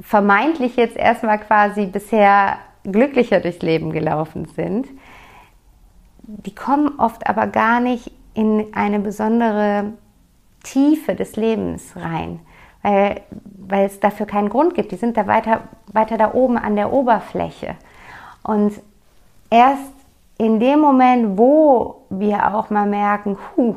vermeintlich 0.03 0.77
jetzt 0.77 0.97
erstmal 0.97 1.39
quasi 1.39 1.87
bisher 1.87 2.59
glücklicher 2.85 3.41
durchs 3.41 3.63
Leben 3.63 3.93
gelaufen 3.93 4.47
sind, 4.47 4.89
die 6.23 6.55
kommen 6.55 6.99
oft 6.99 7.27
aber 7.27 7.47
gar 7.47 7.81
nicht 7.81 8.11
in 8.35 8.75
eine 8.75 8.99
besondere 8.99 9.93
Tiefe 10.63 11.15
des 11.15 11.37
Lebens 11.37 11.95
rein, 11.97 12.41
weil, 12.83 13.23
weil 13.45 13.87
es 13.87 14.01
dafür 14.01 14.27
keinen 14.27 14.49
Grund 14.49 14.75
gibt. 14.75 14.93
Die 14.93 14.97
sind 14.97 15.17
da 15.17 15.27
weiter, 15.27 15.63
weiter 15.93 16.17
da 16.17 16.35
oben 16.35 16.59
an 16.59 16.77
der 16.77 16.93
Oberfläche. 16.93 17.77
Und 18.43 18.73
erst 19.51 19.93
in 20.39 20.61
dem 20.61 20.81
Moment, 20.81 21.39
wo 21.39 22.05
wir 22.11 22.55
auch 22.55 22.71
mal 22.71 22.87
merken, 22.87 23.37
hu, 23.57 23.77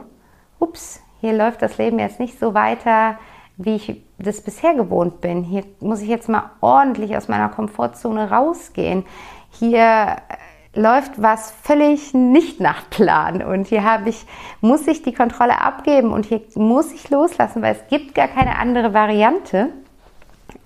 ups, 0.59 1.01
hier 1.21 1.33
läuft 1.33 1.61
das 1.61 1.77
Leben 1.77 1.99
jetzt 1.99 2.19
nicht 2.19 2.39
so 2.39 2.53
weiter, 2.53 3.17
wie 3.57 3.75
ich 3.75 4.03
das 4.17 4.41
bisher 4.41 4.73
gewohnt 4.73 5.21
bin. 5.21 5.43
Hier 5.43 5.63
muss 5.79 6.01
ich 6.01 6.09
jetzt 6.09 6.29
mal 6.29 6.51
ordentlich 6.61 7.15
aus 7.15 7.27
meiner 7.27 7.49
Komfortzone 7.49 8.29
rausgehen. 8.29 9.05
Hier 9.51 9.81
äh, 9.81 10.79
läuft 10.79 11.21
was 11.21 11.51
völlig 11.63 12.13
nicht 12.13 12.59
nach 12.59 12.89
Plan 12.89 13.41
und 13.41 13.67
hier 13.67 13.83
habe 13.83 14.09
ich, 14.09 14.25
muss 14.59 14.87
ich 14.87 15.03
die 15.03 15.13
Kontrolle 15.13 15.61
abgeben 15.61 16.11
und 16.11 16.25
hier 16.25 16.41
muss 16.55 16.91
ich 16.91 17.09
loslassen, 17.09 17.61
weil 17.61 17.75
es 17.75 17.87
gibt 17.87 18.13
gar 18.13 18.27
keine 18.27 18.57
andere 18.57 18.93
Variante. 18.93 19.69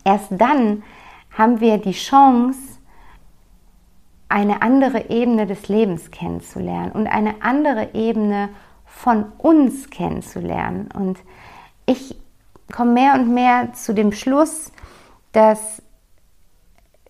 Erst 0.03 0.31
dann 0.31 0.84
haben 1.38 1.60
wir 1.60 1.77
die 1.77 1.91
Chance, 1.91 2.58
eine 4.29 4.62
andere 4.62 5.10
Ebene 5.10 5.48
des 5.48 5.67
Lebens 5.67 6.12
kennenzulernen 6.12 6.91
und 6.91 7.08
eine 7.08 7.41
andere 7.41 7.89
Ebene 7.93 8.50
von 8.86 9.25
uns 9.39 9.89
kennenzulernen. 9.89 10.89
Und 10.93 11.19
ich 11.88 12.15
komme 12.72 12.92
mehr 12.92 13.14
und 13.16 13.34
mehr 13.34 13.74
zu 13.74 13.94
dem 13.94 14.12
Schluss, 14.12 14.72
dass 15.32 15.82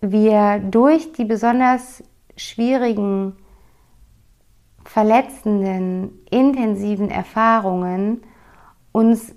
wir 0.00 0.58
durch 0.58 1.12
die 1.12 1.24
besonders 1.24 2.02
schwierigen, 2.36 3.36
verletzenden, 4.84 6.10
intensiven 6.30 7.10
Erfahrungen 7.10 8.22
uns 8.92 9.34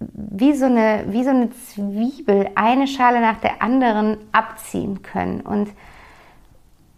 wie 0.00 0.54
so, 0.54 0.66
eine, 0.66 1.04
wie 1.08 1.24
so 1.24 1.30
eine 1.30 1.50
Zwiebel 1.50 2.50
eine 2.54 2.86
Schale 2.86 3.20
nach 3.20 3.40
der 3.40 3.62
anderen 3.62 4.16
abziehen 4.32 5.02
können. 5.02 5.40
Und 5.40 5.70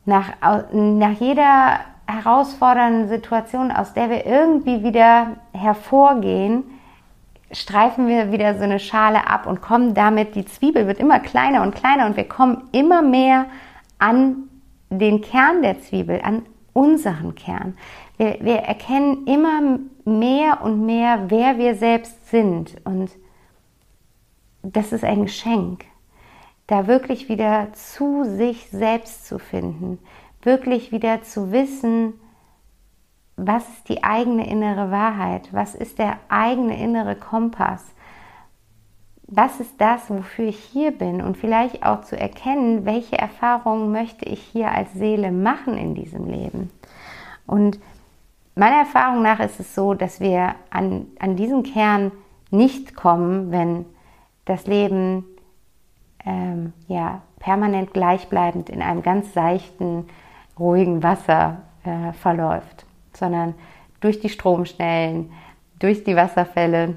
nach, 0.04 0.32
nach 0.72 1.12
jeder 1.12 1.80
herausfordernden 2.06 3.08
Situation, 3.08 3.70
aus 3.70 3.94
der 3.94 4.10
wir 4.10 4.26
irgendwie 4.26 4.82
wieder 4.82 5.36
hervorgehen, 5.52 6.64
streifen 7.52 8.06
wir 8.06 8.32
wieder 8.32 8.56
so 8.56 8.64
eine 8.64 8.78
Schale 8.78 9.26
ab 9.26 9.46
und 9.46 9.60
kommen 9.60 9.94
damit, 9.94 10.34
die 10.34 10.44
Zwiebel 10.44 10.86
wird 10.86 10.98
immer 10.98 11.20
kleiner 11.20 11.62
und 11.62 11.74
kleiner 11.74 12.06
und 12.06 12.16
wir 12.16 12.28
kommen 12.28 12.68
immer 12.72 13.02
mehr 13.02 13.46
an 13.98 14.48
den 14.88 15.20
Kern 15.20 15.62
der 15.62 15.80
Zwiebel, 15.80 16.20
an 16.22 16.42
unseren 16.72 17.34
Kern. 17.34 17.76
Wir, 18.16 18.38
wir 18.40 18.56
erkennen 18.56 19.26
immer 19.26 19.78
mehr 20.04 20.62
und 20.62 20.84
mehr, 20.86 21.30
wer 21.30 21.58
wir 21.58 21.74
selbst 21.74 22.30
sind 22.30 22.76
und 22.84 23.10
das 24.62 24.92
ist 24.92 25.04
ein 25.04 25.22
Geschenk, 25.22 25.84
da 26.66 26.86
wirklich 26.86 27.28
wieder 27.28 27.72
zu 27.72 28.24
sich 28.24 28.68
selbst 28.70 29.26
zu 29.26 29.38
finden, 29.38 29.98
wirklich 30.42 30.92
wieder 30.92 31.22
zu 31.22 31.50
wissen, 31.50 32.14
was 33.46 33.68
ist 33.68 33.88
die 33.88 34.04
eigene 34.04 34.48
innere 34.48 34.90
Wahrheit? 34.90 35.48
Was 35.52 35.74
ist 35.74 35.98
der 35.98 36.18
eigene 36.28 36.78
innere 36.78 37.16
Kompass? 37.16 37.84
Was 39.26 39.60
ist 39.60 39.80
das, 39.80 40.10
wofür 40.10 40.46
ich 40.46 40.58
hier 40.58 40.90
bin? 40.90 41.22
Und 41.22 41.36
vielleicht 41.36 41.84
auch 41.84 42.02
zu 42.02 42.18
erkennen, 42.18 42.84
welche 42.84 43.18
Erfahrungen 43.18 43.92
möchte 43.92 44.26
ich 44.26 44.42
hier 44.42 44.70
als 44.72 44.92
Seele 44.92 45.30
machen 45.30 45.78
in 45.78 45.94
diesem 45.94 46.26
Leben. 46.26 46.70
Und 47.46 47.78
meiner 48.56 48.80
Erfahrung 48.80 49.22
nach 49.22 49.40
ist 49.40 49.60
es 49.60 49.74
so, 49.74 49.94
dass 49.94 50.20
wir 50.20 50.54
an, 50.70 51.06
an 51.18 51.36
diesen 51.36 51.62
Kern 51.62 52.12
nicht 52.50 52.96
kommen, 52.96 53.52
wenn 53.52 53.86
das 54.44 54.66
Leben 54.66 55.24
ähm, 56.26 56.72
ja, 56.88 57.22
permanent 57.38 57.94
gleichbleibend 57.94 58.68
in 58.68 58.82
einem 58.82 59.02
ganz 59.02 59.32
seichten, 59.32 60.08
ruhigen 60.58 61.02
Wasser 61.02 61.58
äh, 61.84 62.12
verläuft 62.12 62.84
sondern 63.16 63.54
durch 64.00 64.20
die 64.20 64.28
Stromschnellen, 64.28 65.32
durch 65.78 66.04
die 66.04 66.16
Wasserfälle, 66.16 66.96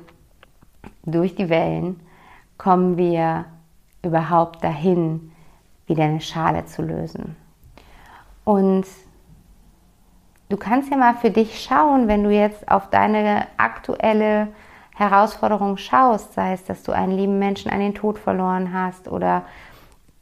durch 1.05 1.35
die 1.35 1.49
Wellen 1.49 1.99
kommen 2.57 2.97
wir 2.97 3.45
überhaupt 4.03 4.63
dahin, 4.63 5.31
wieder 5.87 6.03
eine 6.03 6.21
Schale 6.21 6.65
zu 6.65 6.81
lösen. 6.81 7.35
Und 8.43 8.85
du 10.49 10.57
kannst 10.57 10.89
ja 10.91 10.97
mal 10.97 11.15
für 11.15 11.31
dich 11.31 11.61
schauen, 11.61 12.07
wenn 12.07 12.23
du 12.23 12.29
jetzt 12.29 12.69
auf 12.69 12.89
deine 12.89 13.47
aktuelle 13.57 14.49
Herausforderung 14.95 15.77
schaust, 15.77 16.33
sei 16.33 16.53
es, 16.53 16.63
dass 16.63 16.83
du 16.83 16.91
einen 16.91 17.17
lieben 17.17 17.39
Menschen 17.39 17.71
an 17.71 17.79
den 17.79 17.95
Tod 17.95 18.19
verloren 18.19 18.73
hast 18.73 19.07
oder 19.07 19.43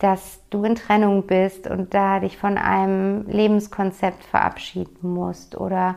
dass 0.01 0.41
du 0.49 0.63
in 0.63 0.73
Trennung 0.73 1.27
bist 1.27 1.67
und 1.67 1.93
da 1.93 2.19
dich 2.19 2.35
von 2.35 2.57
einem 2.57 3.27
Lebenskonzept 3.27 4.23
verabschieden 4.23 5.13
musst 5.13 5.55
oder 5.55 5.95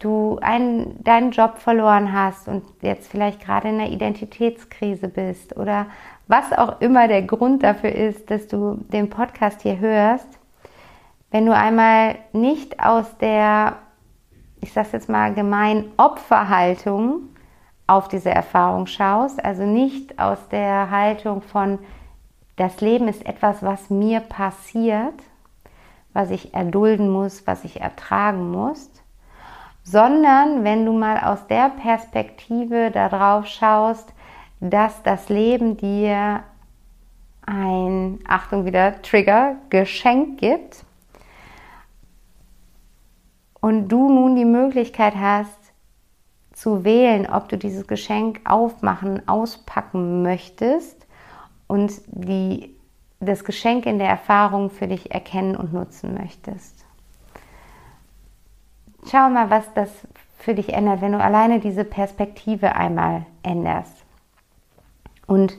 du 0.00 0.38
einen, 0.42 1.02
deinen 1.04 1.30
Job 1.30 1.58
verloren 1.58 2.12
hast 2.12 2.48
und 2.48 2.64
jetzt 2.82 3.08
vielleicht 3.08 3.40
gerade 3.40 3.68
in 3.68 3.76
einer 3.76 3.90
Identitätskrise 3.90 5.06
bist 5.06 5.56
oder 5.56 5.86
was 6.26 6.52
auch 6.52 6.80
immer 6.80 7.06
der 7.06 7.22
Grund 7.22 7.62
dafür 7.62 7.92
ist, 7.92 8.32
dass 8.32 8.48
du 8.48 8.84
den 8.88 9.10
Podcast 9.10 9.62
hier 9.62 9.78
hörst, 9.78 10.26
wenn 11.30 11.46
du 11.46 11.54
einmal 11.54 12.16
nicht 12.32 12.80
aus 12.80 13.16
der, 13.18 13.76
ich 14.60 14.72
sag's 14.72 14.90
jetzt 14.90 15.08
mal 15.08 15.32
gemein, 15.34 15.84
Opferhaltung 15.98 17.28
auf 17.86 18.08
diese 18.08 18.30
Erfahrung 18.30 18.88
schaust, 18.88 19.42
also 19.44 19.62
nicht 19.62 20.18
aus 20.18 20.48
der 20.48 20.90
Haltung 20.90 21.42
von, 21.42 21.78
das 22.56 22.80
Leben 22.80 23.08
ist 23.08 23.24
etwas, 23.26 23.62
was 23.62 23.90
mir 23.90 24.20
passiert, 24.20 25.14
was 26.12 26.30
ich 26.30 26.54
erdulden 26.54 27.10
muss, 27.10 27.46
was 27.46 27.64
ich 27.64 27.80
ertragen 27.80 28.50
muss, 28.50 28.90
sondern 29.82 30.64
wenn 30.64 30.86
du 30.86 30.92
mal 30.92 31.20
aus 31.20 31.46
der 31.46 31.68
Perspektive 31.68 32.90
darauf 32.90 33.46
schaust, 33.46 34.12
dass 34.60 35.02
das 35.02 35.28
Leben 35.28 35.76
dir 35.76 36.42
ein, 37.44 38.18
Achtung 38.26 38.64
wieder, 38.64 39.00
Trigger, 39.02 39.56
Geschenk 39.68 40.40
gibt 40.40 40.84
und 43.60 43.88
du 43.88 44.08
nun 44.08 44.34
die 44.34 44.46
Möglichkeit 44.46 45.14
hast 45.14 45.72
zu 46.52 46.84
wählen, 46.84 47.28
ob 47.30 47.50
du 47.50 47.58
dieses 47.58 47.86
Geschenk 47.86 48.40
aufmachen, 48.44 49.28
auspacken 49.28 50.22
möchtest 50.22 51.05
und 51.66 51.92
die, 52.06 52.74
das 53.20 53.44
Geschenk 53.44 53.86
in 53.86 53.98
der 53.98 54.08
Erfahrung 54.08 54.70
für 54.70 54.88
dich 54.88 55.10
erkennen 55.10 55.56
und 55.56 55.72
nutzen 55.72 56.14
möchtest. 56.14 56.84
Schau 59.10 59.28
mal, 59.28 59.50
was 59.50 59.72
das 59.74 59.90
für 60.38 60.54
dich 60.54 60.72
ändert, 60.72 61.00
wenn 61.00 61.12
du 61.12 61.20
alleine 61.20 61.60
diese 61.60 61.84
Perspektive 61.84 62.74
einmal 62.74 63.26
änderst. 63.42 64.04
Und 65.26 65.56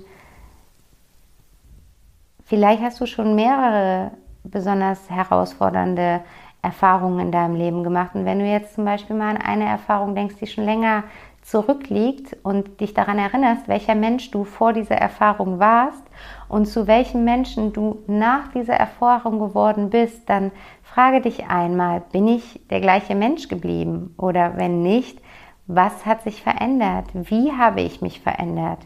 vielleicht 2.46 2.82
hast 2.82 3.00
du 3.02 3.06
schon 3.06 3.36
mehrere 3.36 4.12
besonders 4.44 5.10
herausfordernde 5.10 6.22
Erfahrungen 6.62 7.20
in 7.20 7.32
deinem 7.32 7.56
Leben 7.56 7.84
gemacht. 7.84 8.16
Und 8.16 8.26
wenn 8.26 8.40
du 8.40 8.46
jetzt 8.46 8.76
zum 8.76 8.86
Beispiel 8.86 9.16
mal 9.16 9.36
an 9.36 9.42
eine 9.42 9.66
Erfahrung 9.66 10.16
denkst, 10.16 10.36
die 10.40 10.48
schon 10.48 10.66
länger 10.66 11.04
zurückliegt 11.48 12.36
und 12.44 12.82
dich 12.82 12.94
daran 12.94 13.18
erinnerst, 13.18 13.70
welcher 13.70 13.96
Mensch 13.96 14.32
du 14.32 14.44
vor 14.44 14.74
dieser 14.74 14.96
Erfahrung 14.96 15.60
warst 15.60 16.04
und 16.50 16.66
zu 16.66 16.88
welchem 16.88 17.24
Menschen 17.24 17.72
du 17.72 18.00
nach 18.06 18.52
dieser 18.52 18.74
Erfahrung 18.74 19.40
geworden 19.40 19.90
bist, 19.90 20.30
dann 20.30 20.52
frage 20.84 21.22
dich 21.22 21.48
einmal, 21.48 22.02
bin 22.12 22.28
ich 22.28 22.60
der 22.70 22.82
gleiche 22.82 23.16
Mensch 23.16 23.48
geblieben? 23.48 24.14
Oder 24.18 24.58
wenn 24.58 24.82
nicht, 24.82 25.22
was 25.68 26.06
hat 26.06 26.22
sich 26.24 26.44
verändert? 26.44 27.06
Wie 27.14 27.54
habe 27.54 27.80
ich 27.80 28.02
mich 28.02 28.20
verändert? 28.20 28.80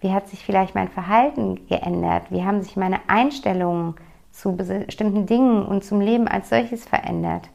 Wie 0.00 0.12
hat 0.12 0.28
sich 0.28 0.42
vielleicht 0.42 0.74
mein 0.74 0.88
Verhalten 0.88 1.66
geändert? 1.66 2.30
Wie 2.30 2.44
haben 2.44 2.62
sich 2.62 2.76
meine 2.76 3.00
Einstellungen 3.08 3.94
zu 4.30 4.56
bestimmten 4.56 5.26
Dingen 5.26 5.66
und 5.66 5.84
zum 5.84 6.00
Leben 6.00 6.28
als 6.28 6.48
solches 6.48 6.86
verändert? 6.86 7.50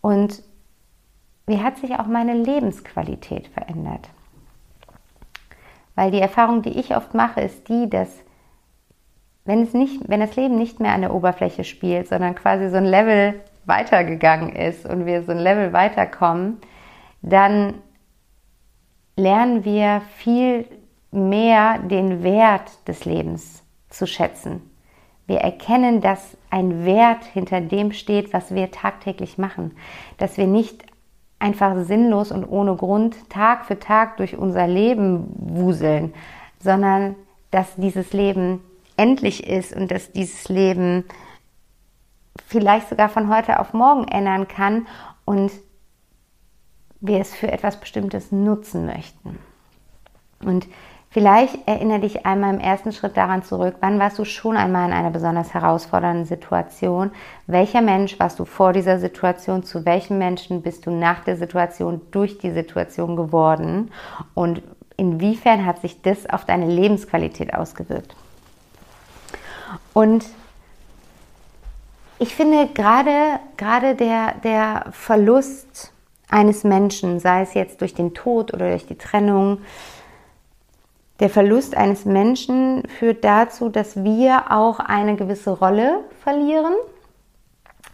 Und 0.00 0.42
wie 1.46 1.62
hat 1.62 1.78
sich 1.78 1.92
auch 1.94 2.06
meine 2.06 2.34
Lebensqualität 2.34 3.48
verändert? 3.48 4.08
Weil 5.94 6.10
die 6.10 6.20
Erfahrung, 6.20 6.62
die 6.62 6.78
ich 6.78 6.96
oft 6.96 7.14
mache, 7.14 7.40
ist 7.40 7.68
die, 7.68 7.88
dass 7.88 8.08
wenn, 9.44 9.62
es 9.62 9.72
nicht, 9.72 10.08
wenn 10.08 10.20
das 10.20 10.36
Leben 10.36 10.58
nicht 10.58 10.80
mehr 10.80 10.92
an 10.92 11.02
der 11.02 11.14
Oberfläche 11.14 11.64
spielt, 11.64 12.08
sondern 12.08 12.34
quasi 12.34 12.68
so 12.68 12.76
ein 12.76 12.84
Level 12.84 13.40
weitergegangen 13.64 14.54
ist 14.54 14.84
und 14.86 15.06
wir 15.06 15.22
so 15.22 15.32
ein 15.32 15.38
Level 15.38 15.72
weiterkommen, 15.72 16.58
dann 17.22 17.74
lernen 19.16 19.64
wir 19.64 20.02
viel 20.16 20.66
mehr 21.10 21.78
den 21.78 22.22
Wert 22.22 22.86
des 22.88 23.04
Lebens 23.04 23.62
zu 23.88 24.06
schätzen. 24.06 24.70
Wir 25.26 25.38
erkennen, 25.38 26.00
dass 26.00 26.36
ein 26.50 26.84
Wert 26.84 27.24
hinter 27.24 27.60
dem 27.60 27.92
steht, 27.92 28.32
was 28.32 28.54
wir 28.54 28.70
tagtäglich 28.70 29.38
machen. 29.38 29.76
Dass 30.18 30.36
wir 30.36 30.46
nicht 30.46 30.84
einfach 31.38 31.76
sinnlos 31.84 32.32
und 32.32 32.44
ohne 32.44 32.76
Grund 32.76 33.28
Tag 33.28 33.66
für 33.66 33.78
Tag 33.78 34.16
durch 34.16 34.36
unser 34.36 34.66
Leben 34.66 35.28
wuseln, 35.36 36.14
sondern 36.58 37.14
dass 37.50 37.76
dieses 37.76 38.12
Leben 38.12 38.60
endlich 38.96 39.46
ist 39.46 39.74
und 39.74 39.90
dass 39.90 40.12
dieses 40.12 40.48
Leben 40.48 41.04
vielleicht 42.46 42.88
sogar 42.88 43.08
von 43.08 43.28
heute 43.28 43.60
auf 43.60 43.72
morgen 43.72 44.08
ändern 44.08 44.48
kann 44.48 44.86
und 45.24 45.50
wir 47.00 47.20
es 47.20 47.34
für 47.34 47.52
etwas 47.52 47.78
Bestimmtes 47.78 48.32
nutzen 48.32 48.86
möchten. 48.86 49.38
Und 50.40 50.66
Vielleicht 51.16 51.66
erinnere 51.66 52.00
dich 52.00 52.26
einmal 52.26 52.52
im 52.52 52.60
ersten 52.60 52.92
Schritt 52.92 53.16
daran 53.16 53.42
zurück, 53.42 53.76
wann 53.80 53.98
warst 53.98 54.18
du 54.18 54.26
schon 54.26 54.54
einmal 54.54 54.86
in 54.86 54.92
einer 54.92 55.08
besonders 55.08 55.54
herausfordernden 55.54 56.26
Situation? 56.26 57.10
Welcher 57.46 57.80
Mensch 57.80 58.20
warst 58.20 58.38
du 58.38 58.44
vor 58.44 58.74
dieser 58.74 58.98
Situation? 58.98 59.62
Zu 59.62 59.86
welchem 59.86 60.18
Menschen 60.18 60.60
bist 60.60 60.84
du 60.84 60.90
nach 60.90 61.24
der 61.24 61.38
Situation 61.38 62.02
durch 62.10 62.36
die 62.36 62.50
Situation 62.50 63.16
geworden? 63.16 63.92
Und 64.34 64.60
inwiefern 64.98 65.64
hat 65.64 65.80
sich 65.80 66.02
das 66.02 66.28
auf 66.28 66.44
deine 66.44 66.66
Lebensqualität 66.66 67.54
ausgewirkt? 67.54 68.14
Und 69.94 70.26
ich 72.18 72.34
finde 72.34 72.68
gerade, 72.74 73.40
gerade 73.56 73.94
der, 73.94 74.34
der 74.44 74.88
Verlust 74.90 75.92
eines 76.28 76.62
Menschen, 76.62 77.20
sei 77.20 77.40
es 77.40 77.54
jetzt 77.54 77.80
durch 77.80 77.94
den 77.94 78.12
Tod 78.12 78.52
oder 78.52 78.68
durch 78.68 78.86
die 78.86 78.98
Trennung, 78.98 79.60
der 81.20 81.30
Verlust 81.30 81.76
eines 81.76 82.04
Menschen 82.04 82.86
führt 82.88 83.24
dazu, 83.24 83.68
dass 83.68 84.02
wir 84.04 84.52
auch 84.52 84.80
eine 84.80 85.16
gewisse 85.16 85.50
Rolle 85.50 86.04
verlieren, 86.22 86.74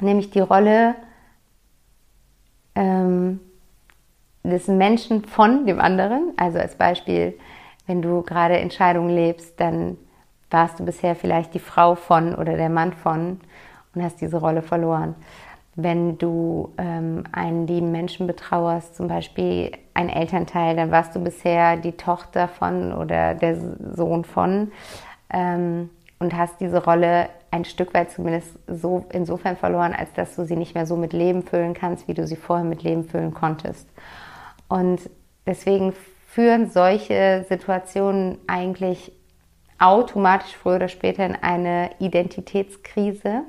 nämlich 0.01 0.31
die 0.31 0.41
Rolle 0.41 0.97
ähm, 2.75 3.41
des 4.43 4.67
Menschen 4.67 5.25
von 5.25 5.67
dem 5.67 5.81
anderen. 5.81 6.33
Also 6.37 6.59
als 6.59 6.75
Beispiel, 6.75 7.39
wenn 7.87 8.03
du 8.03 8.23
gerade 8.23 8.59
Entscheidungen 8.59 9.15
lebst, 9.15 9.61
dann 9.61 9.97
warst 10.51 10.81
du 10.81 10.85
bisher 10.85 11.15
vielleicht 11.15 11.55
die 11.55 11.61
Frau 11.61 11.95
von 11.95 12.35
oder 12.35 12.57
der 12.57 12.69
Mann 12.69 12.93
von 12.93 13.41
und 13.95 14.03
hast 14.03 14.21
diese 14.21 14.39
Rolle 14.39 14.63
verloren 14.63 15.15
wenn 15.75 16.19
du 16.19 16.73
ähm, 16.77 17.25
einen 17.33 17.67
lieben 17.67 17.93
Menschen 17.93 18.27
betrauerst, 18.27 18.95
zum 18.95 19.09
Beispiel 19.09 19.73
ein 19.95 20.09
Elternteil, 20.09 20.77
dann 20.77 20.91
warst 20.91 21.17
du 21.17 21.21
bisher 21.21 21.77
die 21.77 21.93
Tochter 21.93 22.49
von 22.49 22.93
oder 22.93 23.35
der 23.35 23.57
Sohn 23.95 24.25
von 24.25 24.71
ähm, 25.33 25.89
und 26.19 26.37
hast 26.37 26.61
diese 26.61 26.85
Rolle 26.85 27.31
ein 27.51 27.65
Stück 27.65 27.95
weit 27.95 28.11
zumindest 28.11 28.59
so 28.67 29.07
insofern 29.13 29.57
verloren, 29.57 29.95
als 29.95 30.13
dass 30.13 30.37
du 30.37 30.45
sie 30.45 30.57
nicht 30.57 30.75
mehr 30.75 30.87
so 30.87 30.97
mit 30.97 31.13
Leben 31.13 31.43
füllen 31.43 31.75
kannst, 31.75 32.07
wie 32.07 32.15
du 32.15 32.27
sie 32.27 32.37
vorher 32.37 32.65
mit 32.65 32.83
Leben 32.83 33.05
füllen 33.05 33.35
konntest. 33.35 33.89
Und 34.69 35.11
deswegen 35.47 35.93
führen 36.29 36.71
solche 36.71 37.45
Situationen 37.49 38.39
eigentlich 38.47 39.13
automatisch 39.79 40.57
früher 40.57 40.77
oder 40.77 40.89
später 40.89 41.27
in 41.27 41.35
eine 41.35 41.91
Identitätskrise 41.99 43.43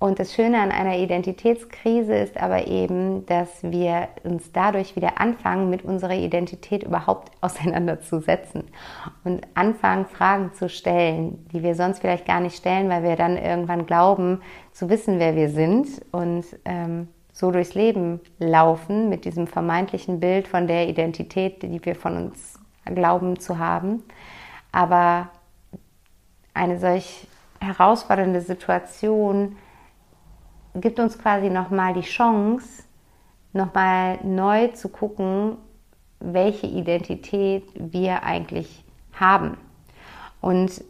und 0.00 0.20
das 0.20 0.32
Schöne 0.32 0.60
an 0.60 0.70
einer 0.70 0.96
Identitätskrise 0.96 2.14
ist 2.14 2.36
aber 2.36 2.68
eben, 2.68 3.26
dass 3.26 3.64
wir 3.64 4.08
uns 4.22 4.52
dadurch 4.52 4.94
wieder 4.94 5.20
anfangen, 5.20 5.70
mit 5.70 5.84
unserer 5.84 6.14
Identität 6.14 6.84
überhaupt 6.84 7.32
auseinanderzusetzen 7.40 8.64
und 9.24 9.44
anfangen, 9.54 10.06
Fragen 10.06 10.52
zu 10.54 10.68
stellen, 10.68 11.44
die 11.52 11.64
wir 11.64 11.74
sonst 11.74 11.98
vielleicht 12.00 12.26
gar 12.26 12.38
nicht 12.38 12.56
stellen, 12.56 12.88
weil 12.88 13.02
wir 13.02 13.16
dann 13.16 13.36
irgendwann 13.36 13.86
glauben, 13.86 14.40
zu 14.72 14.88
wissen, 14.88 15.18
wer 15.18 15.34
wir 15.34 15.48
sind 15.48 15.88
und 16.12 16.44
ähm, 16.64 17.08
so 17.32 17.50
durchs 17.50 17.74
Leben 17.74 18.20
laufen 18.38 19.08
mit 19.08 19.24
diesem 19.24 19.48
vermeintlichen 19.48 20.20
Bild 20.20 20.46
von 20.46 20.68
der 20.68 20.88
Identität, 20.88 21.62
die 21.62 21.84
wir 21.84 21.96
von 21.96 22.16
uns 22.16 22.58
glauben 22.84 23.40
zu 23.40 23.58
haben. 23.58 24.04
Aber 24.70 25.28
eine 26.54 26.78
solch 26.78 27.26
herausfordernde 27.60 28.40
Situation, 28.40 29.56
gibt 30.74 31.00
uns 31.00 31.18
quasi 31.18 31.50
nochmal 31.50 31.94
die 31.94 32.02
Chance, 32.02 32.84
nochmal 33.52 34.18
neu 34.22 34.68
zu 34.68 34.88
gucken, 34.88 35.56
welche 36.20 36.66
Identität 36.66 37.64
wir 37.74 38.22
eigentlich 38.22 38.84
haben. 39.12 39.56
Und 40.40 40.82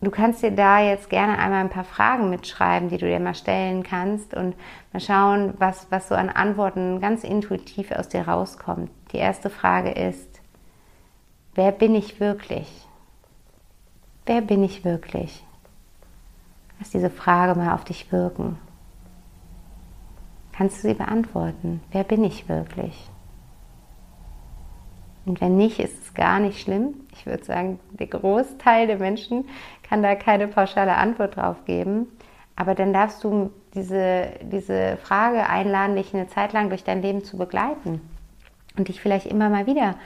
du 0.00 0.10
kannst 0.10 0.42
dir 0.42 0.50
da 0.50 0.80
jetzt 0.80 1.10
gerne 1.10 1.38
einmal 1.38 1.60
ein 1.60 1.70
paar 1.70 1.84
Fragen 1.84 2.30
mitschreiben, 2.30 2.88
die 2.88 2.98
du 2.98 3.06
dir 3.06 3.20
mal 3.20 3.34
stellen 3.34 3.82
kannst 3.82 4.34
und 4.34 4.54
mal 4.92 5.00
schauen, 5.00 5.54
was, 5.58 5.86
was 5.90 6.08
so 6.08 6.14
an 6.14 6.28
Antworten 6.28 7.00
ganz 7.00 7.24
intuitiv 7.24 7.92
aus 7.92 8.08
dir 8.08 8.26
rauskommt. 8.26 8.90
Die 9.12 9.18
erste 9.18 9.50
Frage 9.50 9.90
ist, 9.90 10.40
wer 11.54 11.72
bin 11.72 11.94
ich 11.94 12.20
wirklich? 12.20 12.86
wer 14.26 14.40
bin 14.40 14.62
ich 14.64 14.84
wirklich? 14.84 15.44
Lass 16.86 16.92
diese 16.92 17.10
Frage 17.10 17.58
mal 17.58 17.74
auf 17.74 17.82
dich 17.82 18.12
wirken. 18.12 18.58
Kannst 20.52 20.76
du 20.76 20.88
sie 20.88 20.94
beantworten? 20.94 21.82
Wer 21.90 22.04
bin 22.04 22.22
ich 22.22 22.48
wirklich? 22.48 23.10
Und 25.24 25.40
wenn 25.40 25.56
nicht, 25.56 25.80
ist 25.80 26.00
es 26.00 26.14
gar 26.14 26.38
nicht 26.38 26.60
schlimm. 26.60 26.94
Ich 27.12 27.26
würde 27.26 27.42
sagen, 27.42 27.80
der 27.90 28.06
Großteil 28.06 28.86
der 28.86 28.98
Menschen 28.98 29.46
kann 29.82 30.00
da 30.00 30.14
keine 30.14 30.46
pauschale 30.46 30.94
Antwort 30.94 31.34
drauf 31.34 31.64
geben. 31.64 32.06
Aber 32.54 32.76
dann 32.76 32.92
darfst 32.92 33.24
du 33.24 33.50
diese, 33.74 34.28
diese 34.42 34.96
Frage 34.98 35.48
einladen, 35.48 35.96
dich 35.96 36.14
eine 36.14 36.28
Zeit 36.28 36.52
lang 36.52 36.68
durch 36.68 36.84
dein 36.84 37.02
Leben 37.02 37.24
zu 37.24 37.36
begleiten 37.36 38.00
und 38.78 38.86
dich 38.86 39.00
vielleicht 39.00 39.26
immer 39.26 39.48
mal 39.48 39.66
wieder 39.66 39.96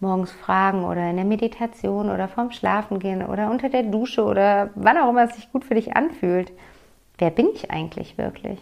morgens 0.00 0.32
fragen 0.32 0.84
oder 0.84 1.08
in 1.10 1.16
der 1.16 1.24
Meditation 1.24 2.10
oder 2.10 2.26
vorm 2.26 2.50
Schlafengehen 2.50 3.24
oder 3.24 3.50
unter 3.50 3.68
der 3.68 3.82
Dusche 3.82 4.24
oder 4.24 4.70
wann 4.74 4.98
auch 4.98 5.10
immer 5.10 5.24
es 5.24 5.36
sich 5.36 5.52
gut 5.52 5.64
für 5.64 5.74
dich 5.74 5.94
anfühlt. 5.94 6.52
Wer 7.18 7.30
bin 7.30 7.48
ich 7.54 7.70
eigentlich 7.70 8.16
wirklich? 8.16 8.58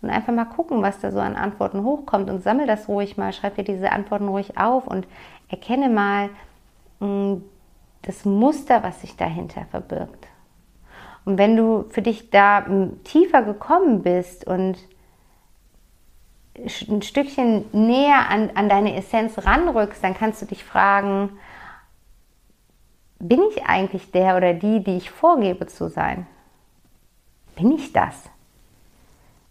Und 0.00 0.10
einfach 0.10 0.32
mal 0.32 0.44
gucken, 0.44 0.82
was 0.82 1.00
da 1.00 1.10
so 1.10 1.18
an 1.18 1.34
Antworten 1.34 1.82
hochkommt 1.82 2.30
und 2.30 2.42
sammel 2.42 2.66
das 2.66 2.88
ruhig 2.88 3.16
mal, 3.16 3.32
schreib 3.32 3.56
dir 3.56 3.64
diese 3.64 3.90
Antworten 3.90 4.28
ruhig 4.28 4.56
auf 4.56 4.86
und 4.86 5.06
erkenne 5.48 5.88
mal 5.88 6.30
mm, 7.00 7.42
das 8.02 8.24
Muster, 8.24 8.82
was 8.84 9.00
sich 9.00 9.16
dahinter 9.16 9.66
verbirgt. 9.70 10.28
Und 11.24 11.36
wenn 11.38 11.56
du 11.56 11.86
für 11.90 12.02
dich 12.02 12.30
da 12.30 12.60
mm, 12.60 13.02
tiefer 13.02 13.42
gekommen 13.42 14.02
bist 14.02 14.46
und 14.46 14.78
ein 16.88 17.02
Stückchen 17.02 17.64
näher 17.72 18.28
an, 18.28 18.50
an 18.54 18.68
deine 18.68 18.96
Essenz 18.96 19.38
ranrückst, 19.38 20.02
dann 20.02 20.14
kannst 20.14 20.42
du 20.42 20.46
dich 20.46 20.64
fragen, 20.64 21.38
bin 23.18 23.40
ich 23.50 23.64
eigentlich 23.64 24.10
der 24.12 24.36
oder 24.36 24.54
die, 24.54 24.82
die 24.82 24.96
ich 24.96 25.10
vorgebe 25.10 25.66
zu 25.66 25.88
sein? 25.88 26.26
Bin 27.56 27.72
ich 27.72 27.92
das? 27.92 28.30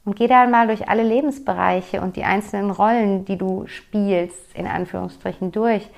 Und 0.06 0.16
geh 0.16 0.28
dann 0.28 0.52
mal 0.52 0.68
durch 0.68 0.88
alle 0.88 1.04
Lebensbereiche 1.04 2.00
und 2.00 2.16
die 2.16 2.24
einzelnen 2.24 2.72
Rollen, 2.72 3.26
die 3.26 3.38
du 3.38 3.68
spielst, 3.68 4.56
in 4.56 4.66
Anführungsstrichen 4.66 5.52
durch. 5.52 5.90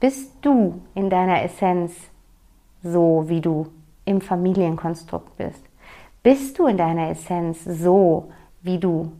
Bist 0.00 0.32
du 0.40 0.80
in 0.94 1.10
deiner 1.10 1.42
Essenz 1.42 1.92
so, 2.82 3.24
wie 3.26 3.42
du 3.42 3.66
im 4.06 4.22
Familienkonstrukt 4.22 5.36
bist? 5.36 5.62
Bist 6.22 6.58
du 6.58 6.66
in 6.66 6.78
deiner 6.78 7.10
Essenz 7.10 7.62
so, 7.64 8.32
wie 8.62 8.78
du 8.78 9.12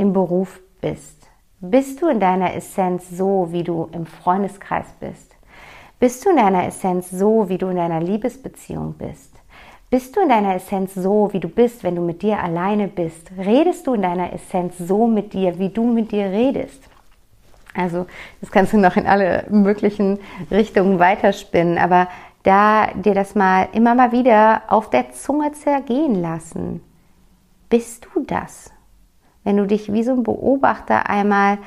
im 0.00 0.14
Beruf 0.14 0.60
bist? 0.80 1.28
Bist 1.60 2.00
du 2.00 2.08
in 2.08 2.20
deiner 2.20 2.54
Essenz 2.54 3.10
so, 3.10 3.48
wie 3.50 3.62
du 3.62 3.90
im 3.92 4.06
Freundeskreis 4.06 4.86
bist? 4.98 5.36
Bist 5.98 6.24
du 6.24 6.30
in 6.30 6.36
deiner 6.36 6.66
Essenz 6.66 7.10
so, 7.10 7.50
wie 7.50 7.58
du 7.58 7.68
in 7.68 7.76
deiner 7.76 8.00
Liebesbeziehung 8.00 8.94
bist? 8.94 9.30
Bist 9.90 10.16
du 10.16 10.20
in 10.20 10.30
deiner 10.30 10.54
Essenz 10.54 10.94
so, 10.94 11.28
wie 11.32 11.40
du 11.40 11.48
bist, 11.48 11.84
wenn 11.84 11.96
du 11.96 12.02
mit 12.02 12.22
dir 12.22 12.42
alleine 12.42 12.88
bist? 12.88 13.30
Redest 13.36 13.86
du 13.86 13.92
in 13.92 14.00
deiner 14.00 14.32
Essenz 14.32 14.78
so 14.78 15.06
mit 15.06 15.34
dir, 15.34 15.58
wie 15.58 15.68
du 15.68 15.84
mit 15.84 16.12
dir 16.12 16.30
redest? 16.30 16.82
Also, 17.74 18.06
das 18.40 18.50
kannst 18.50 18.72
du 18.72 18.78
noch 18.78 18.96
in 18.96 19.06
alle 19.06 19.44
möglichen 19.50 20.18
Richtungen 20.50 20.98
weiterspinnen, 20.98 21.76
aber 21.76 22.08
da 22.42 22.86
dir 22.94 23.14
das 23.14 23.34
mal 23.34 23.68
immer 23.74 23.94
mal 23.94 24.12
wieder 24.12 24.62
auf 24.68 24.88
der 24.88 25.12
Zunge 25.12 25.52
zergehen 25.52 26.14
lassen. 26.22 26.82
Bist 27.68 28.06
du 28.14 28.24
das? 28.24 28.72
Wenn 29.44 29.56
du 29.56 29.66
dich 29.66 29.92
wie 29.92 30.02
so 30.02 30.12
ein 30.12 30.22
Beobachter 30.22 31.08
einmal 31.08 31.58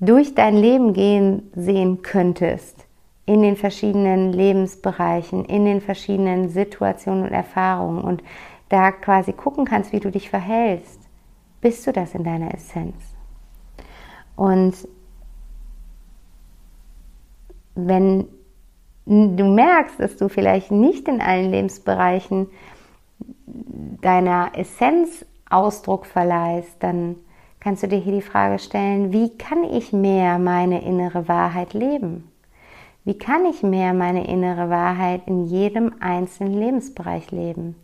durch 0.00 0.34
dein 0.34 0.56
Leben 0.56 0.92
gehen 0.92 1.50
sehen 1.54 2.02
könntest, 2.02 2.86
in 3.26 3.42
den 3.42 3.56
verschiedenen 3.56 4.32
Lebensbereichen, 4.32 5.44
in 5.46 5.64
den 5.64 5.80
verschiedenen 5.80 6.50
Situationen 6.50 7.24
und 7.24 7.32
Erfahrungen 7.32 8.02
und 8.02 8.22
da 8.68 8.92
quasi 8.92 9.32
gucken 9.32 9.64
kannst, 9.64 9.92
wie 9.92 10.00
du 10.00 10.10
dich 10.10 10.28
verhältst, 10.28 11.00
bist 11.60 11.86
du 11.86 11.92
das 11.92 12.14
in 12.14 12.24
deiner 12.24 12.52
Essenz. 12.52 12.96
Und 14.36 14.74
wenn 17.74 18.28
du 19.06 19.44
merkst, 19.44 19.98
dass 19.98 20.16
du 20.16 20.28
vielleicht 20.28 20.70
nicht 20.70 21.08
in 21.08 21.20
allen 21.20 21.50
Lebensbereichen 21.50 22.48
deiner 23.46 24.52
Essenz 24.54 25.24
Ausdruck 25.54 26.06
verleihst, 26.06 26.82
dann 26.82 27.16
kannst 27.60 27.82
du 27.82 27.88
dir 27.88 27.98
hier 27.98 28.14
die 28.14 28.22
Frage 28.22 28.58
stellen, 28.58 29.12
wie 29.12 29.36
kann 29.38 29.64
ich 29.64 29.92
mehr 29.92 30.38
meine 30.38 30.82
innere 30.84 31.28
Wahrheit 31.28 31.72
leben? 31.72 32.30
Wie 33.04 33.16
kann 33.18 33.44
ich 33.44 33.62
mehr 33.62 33.92
meine 33.92 34.26
innere 34.26 34.70
Wahrheit 34.70 35.22
in 35.26 35.44
jedem 35.44 35.94
einzelnen 36.00 36.54
Lebensbereich 36.54 37.30
leben? 37.30 37.76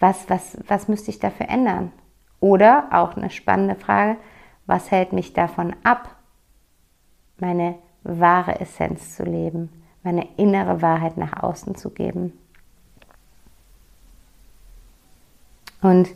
Was, 0.00 0.28
was, 0.28 0.58
was 0.66 0.88
müsste 0.88 1.10
ich 1.10 1.18
dafür 1.18 1.48
ändern? 1.48 1.92
Oder 2.40 2.88
auch 2.92 3.16
eine 3.16 3.30
spannende 3.30 3.74
Frage, 3.74 4.16
was 4.66 4.90
hält 4.90 5.12
mich 5.12 5.32
davon 5.32 5.74
ab, 5.82 6.16
meine 7.38 7.76
wahre 8.02 8.60
Essenz 8.60 9.16
zu 9.16 9.24
leben, 9.24 9.70
meine 10.02 10.26
innere 10.36 10.82
Wahrheit 10.82 11.16
nach 11.16 11.42
außen 11.42 11.74
zu 11.76 11.90
geben? 11.90 12.32
Und 15.80 16.08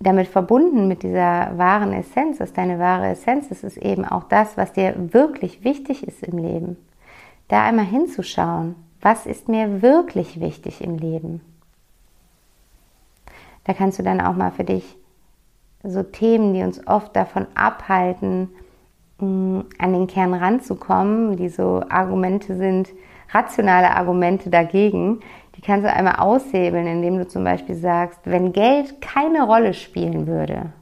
damit 0.00 0.28
verbunden 0.28 0.88
mit 0.88 1.02
dieser 1.02 1.58
wahren 1.58 1.92
Essenz, 1.92 2.38
dass 2.38 2.54
deine 2.54 2.78
wahre 2.78 3.08
Essenz 3.08 3.50
ist, 3.50 3.64
ist 3.64 3.76
eben 3.76 4.04
auch 4.04 4.24
das, 4.24 4.56
was 4.56 4.72
dir 4.72 4.94
wirklich 5.12 5.62
wichtig 5.62 6.06
ist 6.06 6.22
im 6.22 6.38
Leben. 6.38 6.78
Da 7.48 7.64
einmal 7.64 7.84
hinzuschauen, 7.84 8.76
was 9.02 9.26
ist 9.26 9.48
mir 9.48 9.82
wirklich 9.82 10.40
wichtig 10.40 10.82
im 10.82 10.96
Leben. 10.96 11.42
Da 13.64 13.74
kannst 13.74 13.98
du 13.98 14.02
dann 14.02 14.22
auch 14.22 14.34
mal 14.34 14.50
für 14.50 14.64
dich 14.64 14.96
so 15.82 16.02
Themen, 16.02 16.54
die 16.54 16.62
uns 16.62 16.86
oft 16.86 17.14
davon 17.14 17.46
abhalten, 17.54 18.48
mm, 19.18 19.60
an 19.78 19.92
den 19.92 20.06
Kern 20.06 20.32
ranzukommen, 20.32 21.36
die 21.36 21.48
so 21.50 21.82
Argumente 21.88 22.56
sind, 22.56 22.90
rationale 23.32 23.94
Argumente 23.94 24.50
dagegen, 24.50 25.20
die 25.60 25.66
kannst 25.66 25.84
du 25.84 25.92
einmal 25.92 26.16
aushebeln, 26.16 26.86
indem 26.86 27.18
du 27.18 27.28
zum 27.28 27.44
Beispiel 27.44 27.74
sagst, 27.74 28.20
wenn 28.24 28.54
Geld 28.54 29.02
keine 29.02 29.42
Rolle 29.42 29.74
spielen 29.74 30.26
würde, 30.26 30.72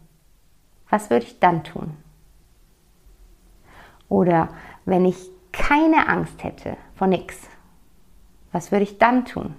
was 0.88 1.10
würde 1.10 1.26
ich 1.26 1.40
dann 1.40 1.64
tun? 1.64 1.96
Oder 4.08 4.50
wenn 4.84 5.04
ich 5.04 5.16
keine 5.50 6.08
Angst 6.08 6.44
hätte 6.44 6.76
vor 6.94 7.08
nichts, 7.08 7.48
was 8.52 8.70
würde 8.70 8.84
ich 8.84 8.98
dann 8.98 9.24
tun? 9.24 9.56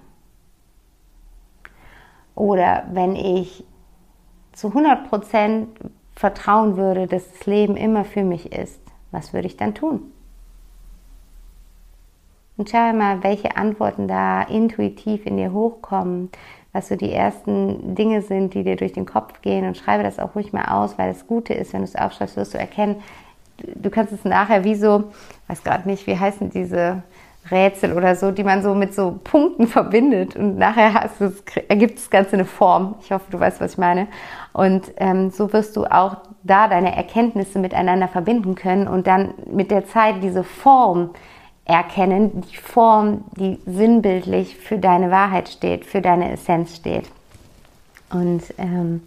Oder 2.34 2.84
wenn 2.90 3.14
ich 3.14 3.66
zu 4.52 4.68
100% 4.68 5.66
vertrauen 6.14 6.78
würde, 6.78 7.06
dass 7.06 7.30
das 7.30 7.44
Leben 7.44 7.76
immer 7.76 8.06
für 8.06 8.24
mich 8.24 8.52
ist, 8.52 8.80
was 9.10 9.34
würde 9.34 9.48
ich 9.48 9.58
dann 9.58 9.74
tun? 9.74 10.12
Und 12.60 12.68
schau 12.68 12.92
mal, 12.92 13.22
welche 13.22 13.56
Antworten 13.56 14.06
da 14.06 14.42
intuitiv 14.42 15.24
in 15.24 15.38
dir 15.38 15.50
hochkommen, 15.50 16.28
was 16.74 16.88
so 16.88 16.94
die 16.94 17.10
ersten 17.10 17.94
Dinge 17.94 18.20
sind, 18.20 18.52
die 18.52 18.64
dir 18.64 18.76
durch 18.76 18.92
den 18.92 19.06
Kopf 19.06 19.40
gehen 19.40 19.66
und 19.66 19.78
schreibe 19.78 20.02
das 20.02 20.18
auch 20.18 20.34
ruhig 20.34 20.52
mal 20.52 20.66
aus, 20.66 20.98
weil 20.98 21.08
das 21.08 21.26
Gute 21.26 21.54
ist, 21.54 21.72
wenn 21.72 21.80
du 21.80 21.86
es 21.86 21.96
aufschreibst, 21.96 22.36
wirst 22.36 22.52
du 22.52 22.58
erkennen, 22.58 22.96
du 23.56 23.88
kannst 23.88 24.12
es 24.12 24.26
nachher 24.26 24.62
wie 24.62 24.74
so, 24.74 25.04
weiß 25.48 25.64
gerade 25.64 25.88
nicht, 25.88 26.06
wie 26.06 26.18
heißen 26.18 26.50
diese 26.50 27.02
Rätsel 27.50 27.94
oder 27.94 28.14
so, 28.14 28.30
die 28.30 28.44
man 28.44 28.62
so 28.62 28.74
mit 28.74 28.94
so 28.94 29.18
Punkten 29.24 29.66
verbindet 29.66 30.36
und 30.36 30.58
nachher 30.58 31.08
ergibt 31.68 31.96
das 31.96 32.10
Ganze 32.10 32.34
eine 32.34 32.44
Form. 32.44 32.96
Ich 33.00 33.10
hoffe, 33.10 33.24
du 33.30 33.40
weißt, 33.40 33.62
was 33.62 33.72
ich 33.72 33.78
meine. 33.78 34.06
Und 34.52 34.92
ähm, 34.98 35.30
so 35.30 35.50
wirst 35.54 35.78
du 35.78 35.86
auch 35.86 36.18
da 36.42 36.68
deine 36.68 36.94
Erkenntnisse 36.94 37.58
miteinander 37.58 38.06
verbinden 38.06 38.54
können 38.54 38.86
und 38.86 39.06
dann 39.06 39.32
mit 39.50 39.70
der 39.70 39.86
Zeit 39.86 40.16
diese 40.22 40.44
Form 40.44 41.12
erkennen, 41.70 42.42
die 42.42 42.56
Form, 42.56 43.24
die 43.36 43.58
sinnbildlich 43.66 44.56
für 44.56 44.78
deine 44.78 45.10
Wahrheit 45.10 45.48
steht, 45.48 45.86
für 45.86 46.00
deine 46.00 46.32
Essenz 46.32 46.76
steht. 46.76 47.10
Und 48.10 48.42
ähm, 48.58 49.02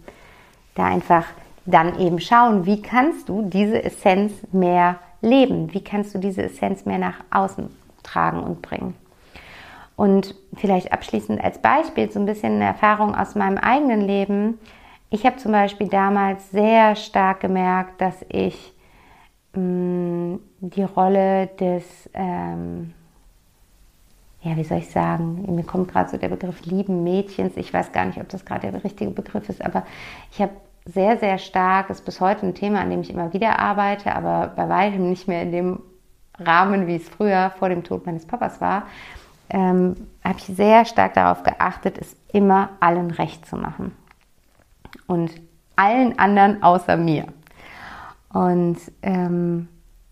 da 0.74 0.86
einfach 0.86 1.26
dann 1.66 1.98
eben 1.98 2.20
schauen, 2.20 2.66
wie 2.66 2.82
kannst 2.82 3.28
du 3.28 3.42
diese 3.42 3.82
Essenz 3.82 4.32
mehr 4.52 4.96
leben? 5.20 5.72
Wie 5.72 5.82
kannst 5.82 6.14
du 6.14 6.18
diese 6.18 6.42
Essenz 6.42 6.84
mehr 6.84 6.98
nach 6.98 7.16
außen 7.30 7.68
tragen 8.02 8.42
und 8.42 8.62
bringen? 8.62 8.94
Und 9.96 10.34
vielleicht 10.56 10.92
abschließend 10.92 11.42
als 11.42 11.58
Beispiel 11.58 12.10
so 12.10 12.18
ein 12.18 12.26
bisschen 12.26 12.54
eine 12.54 12.64
Erfahrung 12.64 13.14
aus 13.14 13.34
meinem 13.34 13.58
eigenen 13.58 14.00
Leben. 14.00 14.58
Ich 15.10 15.24
habe 15.24 15.36
zum 15.36 15.52
Beispiel 15.52 15.88
damals 15.88 16.50
sehr 16.50 16.96
stark 16.96 17.40
gemerkt, 17.40 18.00
dass 18.00 18.16
ich 18.28 18.73
Mm, 19.54 20.36
die 20.60 20.82
Rolle 20.82 21.48
des, 21.58 22.10
ähm, 22.14 22.92
ja, 24.42 24.56
wie 24.56 24.64
soll 24.64 24.78
ich 24.78 24.90
sagen, 24.90 25.54
mir 25.54 25.64
kommt 25.64 25.90
gerade 25.90 26.10
so 26.10 26.16
der 26.16 26.28
Begriff 26.28 26.64
lieben 26.66 27.04
Mädchens. 27.04 27.56
Ich 27.56 27.72
weiß 27.72 27.92
gar 27.92 28.04
nicht, 28.04 28.20
ob 28.20 28.28
das 28.28 28.44
gerade 28.44 28.70
der 28.70 28.84
richtige 28.84 29.10
Begriff 29.10 29.48
ist, 29.48 29.64
aber 29.64 29.84
ich 30.32 30.40
habe 30.40 30.52
sehr, 30.86 31.16
sehr 31.18 31.38
stark, 31.38 31.88
ist 31.88 32.04
bis 32.04 32.20
heute 32.20 32.46
ein 32.46 32.54
Thema, 32.54 32.80
an 32.80 32.90
dem 32.90 33.00
ich 33.00 33.10
immer 33.10 33.32
wieder 33.32 33.58
arbeite, 33.58 34.14
aber 34.14 34.48
bei 34.54 34.68
weitem 34.68 35.08
nicht 35.08 35.28
mehr 35.28 35.42
in 35.42 35.52
dem 35.52 35.80
Rahmen, 36.38 36.86
wie 36.86 36.96
es 36.96 37.08
früher 37.08 37.50
vor 37.58 37.68
dem 37.68 37.84
Tod 37.84 38.06
meines 38.06 38.26
Papas 38.26 38.60
war. 38.60 38.84
ähm, 39.50 39.94
habe 40.24 40.38
ich 40.38 40.44
sehr 40.44 40.84
stark 40.86 41.14
darauf 41.14 41.42
geachtet, 41.42 41.98
es 41.98 42.16
immer 42.32 42.70
allen 42.80 43.10
recht 43.10 43.46
zu 43.46 43.56
machen. 43.56 43.94
Und 45.06 45.32
allen 45.76 46.18
anderen 46.18 46.62
außer 46.62 46.96
mir. 46.96 47.26
Und 48.34 48.76
ähm, 49.02 49.68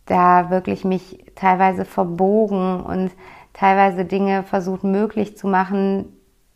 da 0.07 0.49
wirklich 0.49 0.85
mich 0.85 1.25
teilweise 1.35 1.85
verbogen 1.85 2.81
und 2.81 3.11
teilweise 3.53 4.05
Dinge 4.05 4.45
versucht 4.45 4.85
möglich 4.85 5.37
zu 5.37 5.47
machen, 5.47 6.07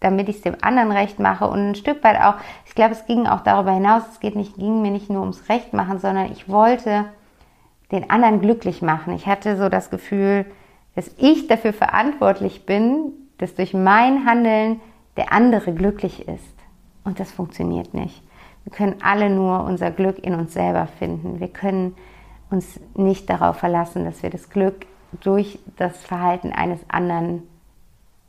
damit 0.00 0.28
ich 0.28 0.36
es 0.36 0.42
dem 0.42 0.56
anderen 0.62 0.92
recht 0.92 1.18
mache 1.18 1.46
und 1.46 1.70
ein 1.70 1.74
Stück 1.74 2.04
weit 2.04 2.20
auch, 2.20 2.34
ich 2.66 2.74
glaube, 2.74 2.92
es 2.92 3.06
ging 3.06 3.26
auch 3.26 3.40
darüber 3.40 3.72
hinaus, 3.72 4.02
es 4.12 4.20
geht 4.20 4.36
nicht, 4.36 4.56
ging 4.56 4.80
mir 4.80 4.90
nicht 4.90 5.10
nur 5.10 5.20
ums 5.20 5.48
Recht 5.48 5.72
machen, 5.72 5.98
sondern 5.98 6.30
ich 6.30 6.48
wollte 6.48 7.06
den 7.92 8.10
anderen 8.10 8.40
glücklich 8.40 8.82
machen. 8.82 9.14
Ich 9.14 9.26
hatte 9.26 9.56
so 9.56 9.68
das 9.68 9.90
Gefühl, 9.90 10.46
dass 10.94 11.10
ich 11.18 11.46
dafür 11.46 11.72
verantwortlich 11.72 12.66
bin, 12.66 13.12
dass 13.38 13.54
durch 13.54 13.74
mein 13.74 14.24
Handeln 14.26 14.80
der 15.16 15.32
andere 15.32 15.72
glücklich 15.72 16.26
ist. 16.28 16.54
Und 17.04 17.20
das 17.20 17.30
funktioniert 17.30 17.94
nicht. 17.94 18.22
Wir 18.66 18.72
können 18.72 18.96
alle 19.00 19.30
nur 19.30 19.62
unser 19.62 19.92
Glück 19.92 20.18
in 20.18 20.34
uns 20.34 20.52
selber 20.52 20.88
finden. 20.88 21.38
Wir 21.38 21.46
können 21.46 21.94
uns 22.50 22.80
nicht 22.94 23.30
darauf 23.30 23.58
verlassen, 23.58 24.04
dass 24.04 24.24
wir 24.24 24.30
das 24.30 24.50
Glück 24.50 24.86
durch 25.20 25.60
das 25.76 26.04
Verhalten 26.04 26.52
eines 26.52 26.80
anderen 26.88 27.44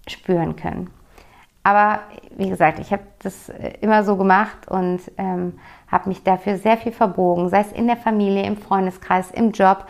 spüren 0.08 0.56
können. 0.56 0.92
Aber 1.64 2.02
wie 2.38 2.50
gesagt, 2.50 2.78
ich 2.78 2.92
habe 2.92 3.02
das 3.24 3.50
äh, 3.50 3.74
immer 3.82 4.04
so 4.04 4.16
gemacht 4.16 4.68
und 4.68 5.00
ähm, 5.18 5.60
habe 5.92 6.08
mich 6.08 6.22
dafür 6.24 6.58
sehr 6.58 6.78
viel 6.78 6.92
verbogen, 6.92 7.50
sei 7.50 7.62
es 7.62 7.72
in 7.72 7.88
der 7.88 7.98
Familie, 7.98 8.44
im 8.44 8.58
Freundeskreis, 8.58 9.32
im 9.32 9.54
Job. 9.54 9.86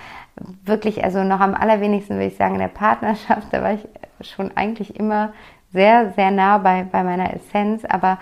Wirklich, 0.64 1.04
also 1.04 1.26
noch 1.26 1.42
am 1.42 1.56
allerwenigsten 1.56 2.16
würde 2.16 2.28
ich 2.28 2.38
sagen, 2.38 2.54
in 2.54 2.62
der 2.62 2.70
Partnerschaft, 2.70 3.50
da 3.52 3.62
war 3.62 3.74
ich 3.74 3.86
schon 4.22 4.56
eigentlich 4.56 4.98
immer 4.98 5.34
sehr, 5.74 6.14
sehr 6.14 6.32
nah 6.32 6.58
bei, 6.58 6.84
bei 6.90 7.04
meiner 7.04 7.34
Essenz. 7.34 7.84
Aber 7.84 8.18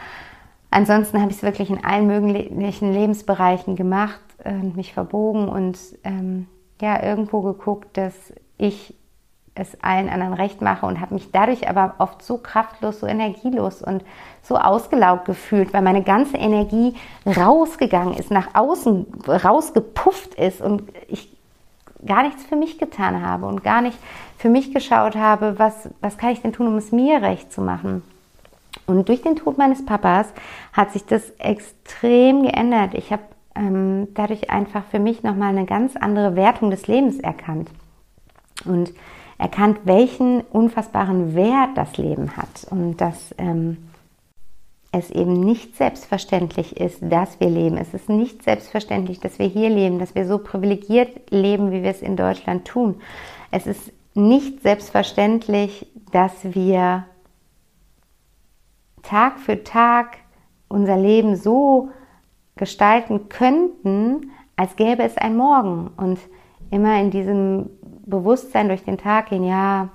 ansonsten 0.76 1.22
habe 1.22 1.32
ich 1.32 1.38
es 1.38 1.44
wirklich 1.44 1.70
in 1.70 1.84
allen 1.84 2.06
möglichen 2.06 2.92
Lebensbereichen 2.92 3.76
gemacht 3.76 4.20
und 4.44 4.76
mich 4.76 4.94
verbogen 4.94 5.48
und 5.48 5.78
ähm, 6.04 6.48
ja, 6.82 7.02
irgendwo 7.02 7.42
geguckt, 7.42 7.98
dass 7.98 8.14
ich 8.58 8.94
es 9.56 9.82
allen 9.82 10.10
anderen 10.10 10.34
recht 10.34 10.62
mache 10.62 10.86
und 10.86 11.00
habe 11.00 11.14
mich 11.14 11.32
dadurch 11.32 11.70
aber 11.70 11.96
oft 12.00 12.22
so 12.22 12.38
kraftlos, 12.38 13.00
so 13.00 13.08
energielos 13.08 13.82
und 13.82 14.04
so 14.44 14.58
ausgelaugt 14.58 15.26
gefühlt, 15.26 15.72
weil 15.74 15.82
meine 15.82 16.04
ganze 16.04 16.36
Energie 16.36 16.94
rausgegangen 17.26 18.16
ist, 18.16 18.32
nach 18.32 18.54
außen 18.54 19.06
rausgepufft 19.28 20.36
ist 20.36 20.60
und 20.60 20.84
ich 21.08 21.34
gar 22.06 22.24
nichts 22.24 22.44
für 22.44 22.58
mich 22.58 22.78
getan 22.78 23.26
habe 23.26 23.46
und 23.46 23.64
gar 23.64 23.82
nicht 23.82 23.98
für 24.38 24.50
mich 24.50 24.74
geschaut 24.74 25.16
habe, 25.16 25.58
was, 25.58 25.90
was 26.02 26.18
kann 26.18 26.32
ich 26.32 26.42
denn 26.42 26.52
tun, 26.52 26.68
um 26.68 26.76
es 26.76 26.92
mir 26.92 27.22
recht 27.22 27.54
zu 27.54 27.62
machen. 27.62 28.04
Und 28.88 29.10
durch 29.10 29.22
den 29.22 29.36
Tod 29.36 29.58
meines 29.58 29.86
Papas 29.86 30.28
hat 30.74 30.92
sich 30.94 31.06
das 31.06 31.32
extrem 31.40 32.44
geändert. 32.44 32.94
Ich 32.94 33.12
habe 33.12 33.24
ähm, 33.56 34.10
dadurch 34.14 34.50
einfach 34.50 34.84
für 34.86 35.00
mich 35.00 35.24
nochmal 35.24 35.50
eine 35.50 35.66
ganz 35.66 35.96
andere 35.96 36.36
Wertung 36.36 36.70
des 36.70 36.88
Lebens 36.88 37.20
erkannt. 37.20 37.70
Und 38.66 38.94
erkannt, 39.38 39.80
welchen 39.84 40.42
unfassbaren 40.42 41.36
Wert 41.36 41.72
das 41.76 41.98
Leben 41.98 42.38
hat 42.38 42.66
und 42.70 42.98
dass 43.02 43.36
ähm, 43.38 43.78
es 44.92 45.12
eben 45.12 45.42
nicht 45.42 45.76
selbstverständlich 45.76 46.78
ist, 46.78 47.00
dass 47.02 47.40
wir 47.40 47.50
leben. 47.50 47.78
Es 47.78 47.94
ist 47.94 48.08
nicht 48.08 48.44
selbstverständlich, 48.44 49.20
dass 49.20 49.40
wir 49.40 49.48
hier 49.48 49.70
leben, 49.70 50.00
dass 50.00 50.16
wir 50.16 50.26
so 50.26 50.38
privilegiert 50.38 51.32
leben, 51.32 51.72
wie 51.72 51.84
wir 51.84 51.92
es 51.92 52.02
in 52.02 52.16
Deutschland 52.16 52.66
tun. 52.66 53.02
Es 53.52 53.68
ist 53.68 53.92
nicht 54.14 54.62
selbstverständlich, 54.62 55.88
dass 56.12 56.32
wir 56.44 57.06
Tag 59.08 59.40
für 59.40 59.64
Tag 59.64 60.18
unser 60.68 60.98
Leben 60.98 61.36
so 61.36 61.90
gestalten 62.56 63.30
könnten, 63.30 64.32
als 64.56 64.76
gäbe 64.76 65.04
es 65.04 65.18
ein 65.18 65.36
Morgen 65.36 65.92
und 65.98 66.20
immer 66.72 67.00
in 67.00 67.12
diesem 67.12 67.70
Bewusstsein 68.06 68.68
durch 68.68 68.84
den 68.84 68.98
Tag 68.98 69.30
gehen, 69.30 69.44
ja, 69.44 69.90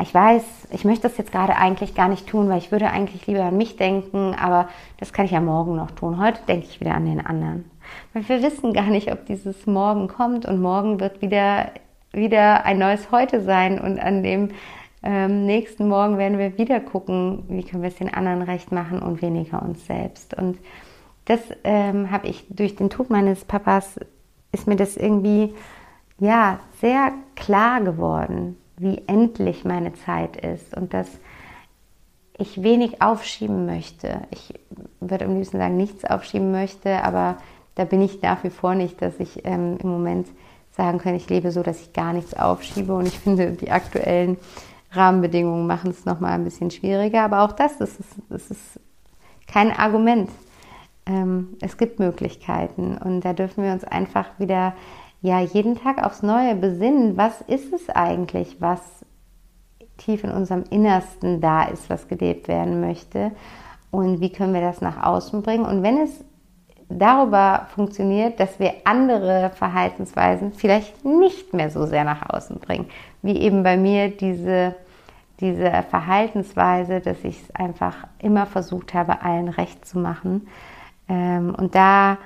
ich 0.00 0.12
weiß, 0.12 0.68
ich 0.70 0.84
möchte 0.84 1.08
das 1.08 1.16
jetzt 1.16 1.32
gerade 1.32 1.56
eigentlich 1.56 1.94
gar 1.94 2.08
nicht 2.08 2.26
tun, 2.26 2.48
weil 2.48 2.58
ich 2.58 2.72
würde 2.72 2.90
eigentlich 2.90 3.26
lieber 3.26 3.44
an 3.44 3.56
mich 3.56 3.76
denken, 3.76 4.34
aber 4.34 4.68
das 4.98 5.12
kann 5.12 5.26
ich 5.26 5.30
ja 5.30 5.40
morgen 5.40 5.76
noch 5.76 5.90
tun. 5.90 6.20
Heute 6.20 6.40
denke 6.48 6.66
ich 6.68 6.80
wieder 6.80 6.94
an 6.94 7.04
den 7.04 7.24
anderen. 7.24 7.70
Weil 8.12 8.28
wir 8.28 8.42
wissen 8.42 8.72
gar 8.72 8.86
nicht, 8.86 9.12
ob 9.12 9.26
dieses 9.26 9.66
Morgen 9.66 10.08
kommt 10.08 10.46
und 10.46 10.60
morgen 10.60 10.98
wird 10.98 11.20
wieder, 11.20 11.70
wieder 12.12 12.64
ein 12.64 12.78
neues 12.78 13.10
Heute 13.12 13.42
sein 13.42 13.78
und 13.78 14.00
an 14.00 14.22
dem 14.22 14.50
ähm, 15.02 15.46
nächsten 15.46 15.88
Morgen 15.88 16.18
werden 16.18 16.38
wir 16.38 16.58
wieder 16.58 16.80
gucken, 16.80 17.44
wie 17.48 17.64
können 17.64 17.82
wir 17.82 17.88
es 17.88 17.96
den 17.96 18.12
anderen 18.12 18.42
recht 18.42 18.72
machen 18.72 19.00
und 19.00 19.22
weniger 19.22 19.62
uns 19.62 19.86
selbst. 19.86 20.34
Und 20.34 20.58
das 21.24 21.40
ähm, 21.64 22.10
habe 22.10 22.28
ich 22.28 22.46
durch 22.48 22.76
den 22.76 22.90
Tod 22.90 23.10
meines 23.10 23.44
Papas, 23.44 23.98
ist 24.52 24.66
mir 24.66 24.76
das 24.76 24.96
irgendwie 24.96 25.54
ja, 26.18 26.60
sehr 26.80 27.12
klar 27.34 27.80
geworden, 27.80 28.56
wie 28.76 29.02
endlich 29.06 29.64
meine 29.64 29.92
Zeit 29.92 30.36
ist 30.36 30.76
und 30.76 30.94
dass 30.94 31.08
ich 32.38 32.62
wenig 32.62 33.02
aufschieben 33.02 33.66
möchte. 33.66 34.22
Ich 34.30 34.54
würde 35.00 35.24
am 35.24 35.36
liebsten 35.36 35.58
sagen, 35.58 35.76
nichts 35.76 36.04
aufschieben 36.04 36.50
möchte, 36.50 37.02
aber 37.02 37.38
da 37.74 37.84
bin 37.84 38.02
ich 38.02 38.22
nach 38.22 38.44
wie 38.44 38.50
vor 38.50 38.74
nicht, 38.74 39.00
dass 39.02 39.18
ich 39.18 39.44
ähm, 39.44 39.78
im 39.82 39.88
Moment 39.88 40.28
sagen 40.70 40.98
kann, 40.98 41.14
ich 41.14 41.28
lebe 41.28 41.50
so, 41.50 41.62
dass 41.62 41.80
ich 41.80 41.92
gar 41.92 42.12
nichts 42.12 42.34
aufschiebe. 42.34 42.94
Und 42.94 43.06
ich 43.06 43.18
finde, 43.18 43.52
die 43.52 43.70
aktuellen 43.70 44.38
Rahmenbedingungen 44.92 45.66
machen 45.66 45.90
es 45.90 46.04
nochmal 46.04 46.32
ein 46.32 46.44
bisschen 46.44 46.70
schwieriger. 46.70 47.22
Aber 47.22 47.42
auch 47.42 47.52
das, 47.52 47.78
das 47.78 47.98
ist, 47.98 48.14
das 48.28 48.50
ist 48.50 48.80
kein 49.46 49.70
Argument. 49.70 50.30
Ähm, 51.06 51.56
es 51.60 51.76
gibt 51.76 51.98
Möglichkeiten 51.98 52.96
und 52.96 53.22
da 53.22 53.32
dürfen 53.32 53.64
wir 53.64 53.72
uns 53.72 53.84
einfach 53.84 54.26
wieder 54.38 54.74
ja 55.20 55.40
jeden 55.40 55.76
Tag 55.76 56.04
aufs 56.04 56.22
Neue 56.22 56.54
besinnen, 56.54 57.16
was 57.16 57.40
ist 57.42 57.72
es 57.72 57.88
eigentlich, 57.88 58.60
was 58.60 58.80
tief 59.96 60.24
in 60.24 60.30
unserem 60.30 60.64
Innersten 60.70 61.40
da 61.40 61.64
ist, 61.64 61.90
was 61.90 62.08
gelebt 62.08 62.48
werden 62.48 62.80
möchte 62.80 63.32
und 63.90 64.20
wie 64.20 64.30
können 64.30 64.54
wir 64.54 64.60
das 64.60 64.80
nach 64.80 65.02
außen 65.02 65.42
bringen. 65.42 65.64
Und 65.64 65.82
wenn 65.82 65.98
es 65.98 66.24
darüber 66.98 67.68
funktioniert, 67.74 68.40
dass 68.40 68.58
wir 68.58 68.74
andere 68.84 69.50
Verhaltensweisen 69.54 70.52
vielleicht 70.52 71.04
nicht 71.04 71.52
mehr 71.54 71.70
so 71.70 71.86
sehr 71.86 72.04
nach 72.04 72.28
außen 72.28 72.58
bringen, 72.58 72.88
wie 73.22 73.38
eben 73.38 73.62
bei 73.62 73.76
mir 73.76 74.08
diese, 74.08 74.74
diese 75.40 75.70
Verhaltensweise, 75.90 77.00
dass 77.00 77.22
ich 77.24 77.42
es 77.42 77.54
einfach 77.54 77.96
immer 78.18 78.46
versucht 78.46 78.94
habe, 78.94 79.22
allen 79.22 79.48
recht 79.48 79.86
zu 79.86 79.98
machen. 79.98 80.48
Ähm, 81.08 81.54
und 81.54 81.74
da 81.74 82.18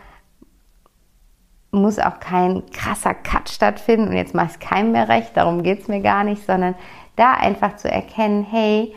muss 1.70 1.98
auch 1.98 2.20
kein 2.20 2.64
krasser 2.70 3.14
Cut 3.14 3.48
stattfinden 3.48 4.09
und 4.09 4.16
jetzt 4.16 4.35
mache 4.35 4.46
ich 4.46 4.52
es 4.52 4.59
keinem 4.61 4.92
mehr 4.92 5.09
recht, 5.09 5.37
darum 5.37 5.62
geht 5.62 5.81
es 5.81 5.88
mir 5.88 6.00
gar 6.00 6.24
nicht, 6.24 6.44
sondern 6.46 6.74
da 7.16 7.33
einfach 7.35 7.76
zu 7.76 7.90
erkennen, 7.90 8.46
hey, 8.48 8.94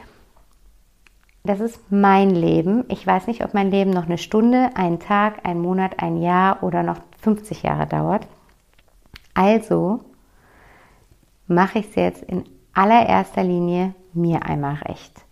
das 1.50 1.62
ist 1.62 1.92
mein 1.92 2.30
Leben. 2.30 2.86
Ich 2.90 3.08
weiß 3.08 3.26
nicht, 3.26 3.44
ob 3.44 3.56
mein 3.56 3.72
Leben 3.72 3.90
noch 3.90 4.06
eine 4.06 4.20
Stunde, 4.20 4.70
einen 4.76 5.00
Tag, 5.00 5.48
einen 5.48 5.62
Monat, 5.62 5.96
ein 5.98 6.22
Jahr 6.22 6.62
oder 6.62 6.84
noch 6.84 7.00
50 7.22 7.64
Jahre 7.64 7.88
dauert. 7.88 8.28
Also 9.34 10.02
mache 11.48 11.80
ich 11.80 11.90
es 11.90 11.96
jetzt 11.96 12.22
in 12.22 12.44
allererster 12.74 13.44
Linie 13.44 13.96
mir 14.14 14.46
einmal 14.46 14.76
recht. 14.76 15.26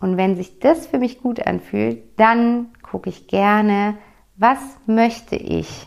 Und 0.00 0.16
wenn 0.16 0.34
sich 0.34 0.58
das 0.58 0.88
für 0.88 0.98
mich 0.98 1.22
gut 1.22 1.46
anfühlt, 1.46 2.02
dann 2.18 2.72
gucke 2.82 3.08
ich 3.08 3.28
gerne, 3.28 3.98
was 4.34 4.58
möchte 4.86 5.36
ich 5.36 5.86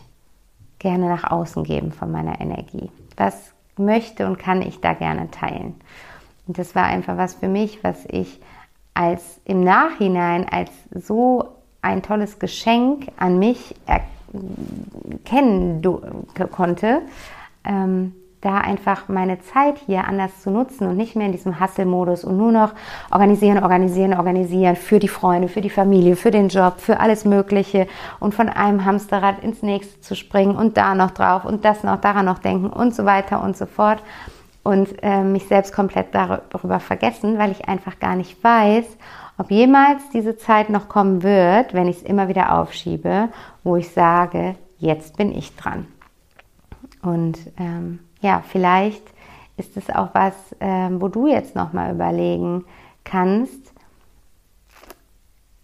gerne 0.78 1.06
nach 1.06 1.30
außen 1.30 1.64
geben 1.64 1.92
von 1.92 2.10
meiner 2.10 2.40
Energie? 2.40 2.88
Was 3.18 3.52
möchte 3.76 4.26
und 4.26 4.38
kann 4.38 4.62
ich 4.62 4.80
da 4.80 4.94
gerne 4.94 5.30
teilen? 5.30 5.74
Und 6.46 6.56
das 6.56 6.74
war 6.74 6.84
einfach 6.84 7.18
was 7.18 7.34
für 7.34 7.48
mich, 7.48 7.84
was 7.84 8.06
ich 8.06 8.40
als 9.00 9.40
im 9.46 9.64
Nachhinein 9.64 10.46
als 10.50 10.70
so 10.92 11.56
ein 11.80 12.02
tolles 12.02 12.38
Geschenk 12.38 13.06
an 13.16 13.38
mich 13.38 13.74
erkennen 13.86 15.80
konnte, 16.50 17.00
ähm, 17.64 18.12
da 18.42 18.58
einfach 18.58 19.08
meine 19.08 19.40
Zeit 19.40 19.78
hier 19.86 20.06
anders 20.06 20.42
zu 20.42 20.50
nutzen 20.50 20.86
und 20.86 20.98
nicht 20.98 21.16
mehr 21.16 21.24
in 21.24 21.32
diesem 21.32 21.60
Hustle-Modus 21.60 22.24
und 22.24 22.36
nur 22.36 22.52
noch 22.52 22.74
organisieren, 23.10 23.62
organisieren, 23.62 24.12
organisieren 24.12 24.76
für 24.76 24.98
die 24.98 25.08
Freunde, 25.08 25.48
für 25.48 25.62
die 25.62 25.70
Familie, 25.70 26.14
für 26.14 26.30
den 26.30 26.48
Job, 26.48 26.74
für 26.78 27.00
alles 27.00 27.24
Mögliche 27.24 27.86
und 28.18 28.34
von 28.34 28.50
einem 28.50 28.84
Hamsterrad 28.84 29.42
ins 29.42 29.62
nächste 29.62 29.98
zu 30.02 30.14
springen 30.14 30.56
und 30.56 30.76
da 30.76 30.94
noch 30.94 31.12
drauf 31.12 31.46
und 31.46 31.64
das 31.64 31.84
noch, 31.84 32.02
daran 32.02 32.26
noch 32.26 32.38
denken 32.38 32.68
und 32.68 32.94
so 32.94 33.06
weiter 33.06 33.42
und 33.42 33.56
so 33.56 33.64
fort 33.64 34.02
und 34.62 35.02
äh, 35.02 35.22
mich 35.22 35.46
selbst 35.46 35.72
komplett 35.72 36.14
darüber 36.14 36.80
vergessen, 36.80 37.38
weil 37.38 37.50
ich 37.50 37.68
einfach 37.68 37.98
gar 37.98 38.16
nicht 38.16 38.42
weiß, 38.42 38.84
ob 39.38 39.50
jemals 39.50 40.02
diese 40.12 40.36
Zeit 40.36 40.68
noch 40.68 40.88
kommen 40.88 41.22
wird, 41.22 41.72
wenn 41.72 41.88
ich 41.88 41.98
es 41.98 42.02
immer 42.02 42.28
wieder 42.28 42.58
aufschiebe, 42.58 43.30
wo 43.64 43.76
ich 43.76 43.90
sage, 43.90 44.56
jetzt 44.78 45.16
bin 45.16 45.32
ich 45.32 45.56
dran. 45.56 45.86
Und 47.02 47.38
ähm, 47.58 48.00
ja, 48.20 48.42
vielleicht 48.46 49.02
ist 49.56 49.76
es 49.76 49.88
auch 49.88 50.10
was, 50.12 50.34
äh, 50.60 50.90
wo 51.00 51.08
du 51.08 51.26
jetzt 51.26 51.54
nochmal 51.54 51.94
überlegen 51.94 52.64
kannst, 53.04 53.72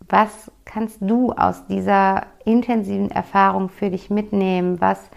was 0.09 0.51
kannst 0.65 0.99
du 1.01 1.33
aus 1.33 1.67
dieser 1.67 2.27
intensiven 2.45 3.11
Erfahrung 3.11 3.69
für 3.69 3.91
dich 3.91 4.09
mitnehmen? 4.09 4.81
Was 4.81 5.11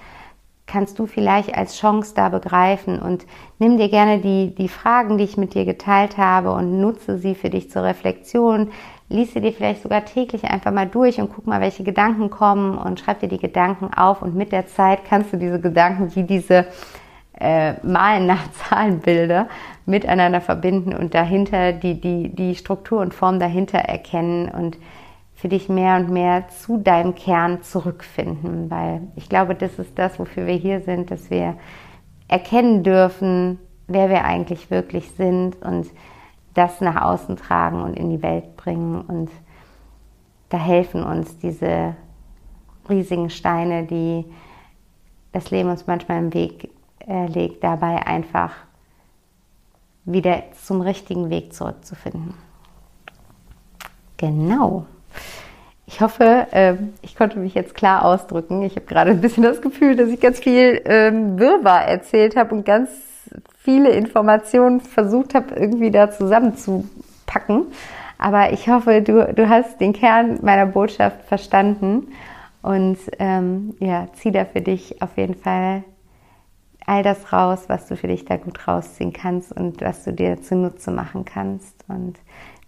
kannst 0.70 1.00
du 1.00 1.06
vielleicht 1.06 1.56
als 1.56 1.78
Chance 1.78 2.14
da 2.16 2.30
begreifen? 2.30 3.00
Und 3.00 3.26
nimm 3.58 3.78
dir 3.78 3.90
gerne 3.90 4.20
die, 4.20 4.54
die 4.56 4.70
Fragen, 4.70 5.18
die 5.18 5.24
ich 5.24 5.38
mit 5.38 5.54
dir 5.54 5.66
geteilt 5.66 6.18
habe 6.18 6.52
und 6.52 6.80
nutze 6.80 7.18
sie 7.18 7.36
für 7.36 7.50
dich 7.50 7.70
zur 7.70 7.84
Reflexion. 7.84 8.72
Lies 9.10 9.34
sie 9.34 9.42
dir 9.42 9.52
vielleicht 9.52 9.82
sogar 9.82 10.06
täglich 10.06 10.46
einfach 10.46 10.72
mal 10.72 10.88
durch 10.88 11.20
und 11.20 11.34
guck 11.34 11.48
mal, 11.48 11.62
welche 11.62 11.84
Gedanken 11.84 12.30
kommen 12.30 12.78
und 12.78 13.00
schreib 13.00 13.20
dir 13.20 13.28
die 13.28 13.40
Gedanken 13.40 13.92
auf. 13.94 14.22
Und 14.22 14.36
mit 14.36 14.52
der 14.52 14.68
Zeit 14.68 15.06
kannst 15.06 15.34
du 15.34 15.38
diese 15.38 15.60
Gedanken 15.60 16.16
wie 16.16 16.24
diese 16.24 16.68
äh, 17.40 17.74
Malen 17.86 18.28
nach 18.28 18.52
Zahlenbilder 18.70 19.48
miteinander 19.86 20.42
verbinden 20.42 20.94
und 20.94 21.16
dahinter 21.16 21.74
die, 21.74 22.00
die, 22.00 22.30
die 22.30 22.56
Struktur 22.56 23.00
und 23.00 23.14
Form 23.14 23.40
dahinter 23.40 23.80
erkennen 23.80 24.50
und 24.50 24.78
für 25.40 25.48
dich 25.48 25.70
mehr 25.70 25.96
und 25.96 26.10
mehr 26.10 26.50
zu 26.50 26.78
deinem 26.78 27.16
Kern 27.16 27.64
zurückfinden, 27.64 28.70
weil 28.70 29.08
ich 29.16 29.30
glaube, 29.30 29.56
das 29.56 29.80
ist 29.80 29.98
das, 29.98 30.20
wofür 30.20 30.46
wir 30.48 30.56
hier 30.56 30.82
sind, 30.82 31.12
dass 31.12 31.30
wir 31.30 31.56
erkennen 32.28 32.84
dürfen, 32.84 33.58
wer 33.88 34.10
wir 34.10 34.26
eigentlich 34.26 34.70
wirklich 34.70 35.10
sind 35.12 35.56
und 35.62 35.88
das 36.56 36.82
nach 36.82 37.02
außen 37.02 37.38
tragen 37.38 37.82
und 37.82 37.94
in 37.94 38.10
die 38.10 38.22
Welt 38.22 38.58
bringen. 38.58 39.00
Und 39.00 39.32
da 40.50 40.58
helfen 40.58 41.06
uns 41.06 41.38
diese 41.38 41.96
riesigen 42.90 43.30
Steine, 43.30 43.86
die 43.86 44.26
das 45.32 45.52
Leben 45.52 45.70
uns 45.70 45.88
manchmal 45.88 46.18
im 46.18 46.34
Weg 46.34 46.70
äh, 47.08 47.28
legt, 47.28 47.64
dabei 47.64 48.06
einfach 48.06 48.52
wieder 50.04 50.44
zum 50.52 50.82
richtigen 50.82 51.30
Weg 51.30 51.54
zurückzufinden. 51.54 52.34
Genau. 54.18 54.86
Ich 55.88 56.02
hoffe, 56.02 56.48
ähm, 56.52 56.94
ich 57.02 57.16
konnte 57.16 57.40
mich 57.40 57.56
jetzt 57.56 57.74
klar 57.74 58.06
ausdrücken. 58.06 58.62
Ich 58.62 58.76
habe 58.76 58.86
gerade 58.86 59.12
ein 59.12 59.22
bisschen 59.22 59.44
das 59.44 59.62
Gefühl, 59.62 59.96
dass 59.96 60.10
ich 60.10 60.20
ganz 60.20 60.40
viel 60.40 60.82
ähm, 60.86 61.40
Wirrwarr 61.40 61.86
erzählt 61.86 62.36
habe 62.36 62.54
und 62.54 62.64
ganz 62.66 62.90
viele 63.58 63.90
Informationen 63.90 64.82
versucht 64.82 65.34
habe, 65.34 65.56
irgendwie 65.56 65.92
da 65.92 66.12
zusammenzupacken. 66.12 67.68
Aber 68.18 68.52
ich 68.52 68.68
hoffe, 68.70 69.02
du, 69.02 69.34
du 69.34 69.50
hast 69.50 69.80
den 69.80 69.94
Kern 69.94 70.40
meiner 70.42 70.66
Botschaft 70.66 71.24
verstanden 71.24 72.10
und 72.62 72.98
ähm, 73.18 73.76
ja, 73.80 74.08
zieh 74.14 74.32
da 74.32 74.46
für 74.46 74.62
dich 74.62 75.02
auf 75.02 75.18
jeden 75.18 75.36
Fall 75.36 75.84
all 76.86 77.04
das 77.04 77.32
raus, 77.32 77.66
was 77.68 77.88
du 77.88 77.96
für 77.96 78.08
dich 78.08 78.26
da 78.26 78.38
gut 78.38 78.68
rausziehen 78.68 79.14
kannst 79.14 79.52
und 79.52 79.82
was 79.82 80.04
du 80.04 80.12
dir 80.12 80.42
zunutze 80.42 80.92
machen 80.92 81.24
kannst. 81.24 81.86
Und 81.88 82.18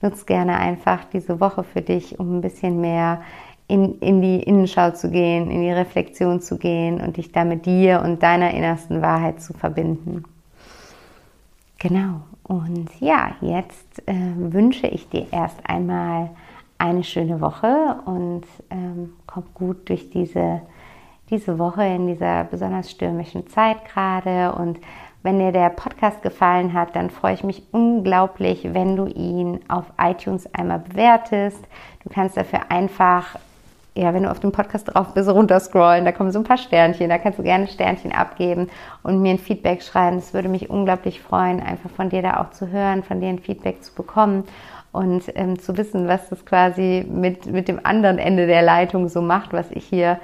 nutz 0.01 0.25
gerne 0.25 0.57
einfach 0.57 1.05
diese 1.05 1.39
Woche 1.39 1.63
für 1.63 1.81
dich, 1.81 2.19
um 2.19 2.37
ein 2.37 2.41
bisschen 2.41 2.81
mehr 2.81 3.21
in, 3.67 3.99
in 3.99 4.21
die 4.21 4.41
Innenschau 4.43 4.91
zu 4.91 5.09
gehen, 5.09 5.49
in 5.49 5.61
die 5.61 5.71
Reflexion 5.71 6.41
zu 6.41 6.57
gehen 6.57 6.99
und 6.99 7.17
dich 7.17 7.31
da 7.31 7.45
mit 7.45 7.65
dir 7.65 8.01
und 8.03 8.21
deiner 8.21 8.53
innersten 8.53 9.01
Wahrheit 9.01 9.41
zu 9.41 9.53
verbinden. 9.53 10.23
Genau. 11.79 12.21
Und 12.43 12.89
ja, 12.99 13.35
jetzt 13.41 14.07
äh, 14.07 14.13
wünsche 14.35 14.87
ich 14.87 15.07
dir 15.09 15.27
erst 15.31 15.57
einmal 15.63 16.31
eine 16.77 17.03
schöne 17.03 17.39
Woche 17.39 17.97
und 18.05 18.43
ähm, 18.69 19.13
komm 19.25 19.43
gut 19.53 19.87
durch 19.87 20.09
diese 20.09 20.61
diese 21.31 21.57
Woche 21.57 21.83
in 21.83 22.07
dieser 22.07 22.43
besonders 22.43 22.91
stürmischen 22.91 23.47
Zeit 23.47 23.85
gerade. 23.85 24.53
Und 24.53 24.79
wenn 25.23 25.39
dir 25.39 25.51
der 25.51 25.69
Podcast 25.69 26.21
gefallen 26.23 26.73
hat, 26.73 26.95
dann 26.95 27.09
freue 27.09 27.33
ich 27.33 27.43
mich 27.43 27.63
unglaublich, 27.71 28.73
wenn 28.73 28.95
du 28.95 29.05
ihn 29.05 29.59
auf 29.67 29.85
iTunes 29.99 30.51
einmal 30.53 30.79
bewertest. 30.79 31.63
Du 32.03 32.09
kannst 32.09 32.37
dafür 32.37 32.71
einfach, 32.71 33.35
ja, 33.93 34.13
wenn 34.13 34.23
du 34.23 34.31
auf 34.31 34.39
dem 34.39 34.51
Podcast 34.51 34.93
drauf 34.93 35.13
bist, 35.13 35.29
runterscrollen. 35.29 36.05
Da 36.05 36.11
kommen 36.11 36.31
so 36.31 36.39
ein 36.39 36.45
paar 36.45 36.57
Sternchen. 36.57 37.09
Da 37.09 37.19
kannst 37.19 37.37
du 37.37 37.43
gerne 37.43 37.67
Sternchen 37.67 38.11
abgeben 38.11 38.69
und 39.03 39.21
mir 39.21 39.31
ein 39.31 39.37
Feedback 39.37 39.83
schreiben. 39.83 40.15
Das 40.15 40.33
würde 40.33 40.49
mich 40.49 40.69
unglaublich 40.69 41.21
freuen, 41.21 41.59
einfach 41.59 41.91
von 41.91 42.09
dir 42.09 42.23
da 42.23 42.41
auch 42.41 42.49
zu 42.51 42.69
hören, 42.69 43.03
von 43.03 43.21
dir 43.21 43.29
ein 43.29 43.39
Feedback 43.39 43.83
zu 43.83 43.93
bekommen 43.93 44.45
und 44.91 45.23
ähm, 45.35 45.59
zu 45.59 45.77
wissen, 45.77 46.07
was 46.07 46.29
das 46.29 46.45
quasi 46.45 47.05
mit, 47.07 47.45
mit 47.45 47.67
dem 47.67 47.79
anderen 47.83 48.17
Ende 48.17 48.47
der 48.47 48.61
Leitung 48.61 49.07
so 49.07 49.21
macht, 49.21 49.53
was 49.53 49.69
ich 49.71 49.85
hier 49.85 50.19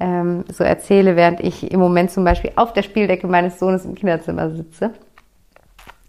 ähm, 0.00 0.44
so 0.48 0.64
erzähle, 0.64 1.16
während 1.16 1.40
ich 1.40 1.70
im 1.70 1.80
Moment 1.80 2.10
zum 2.10 2.24
Beispiel 2.24 2.52
auf 2.56 2.72
der 2.72 2.82
Spieldecke 2.82 3.26
meines 3.26 3.58
Sohnes 3.58 3.84
im 3.84 3.94
Kinderzimmer 3.94 4.50
sitze. 4.50 4.92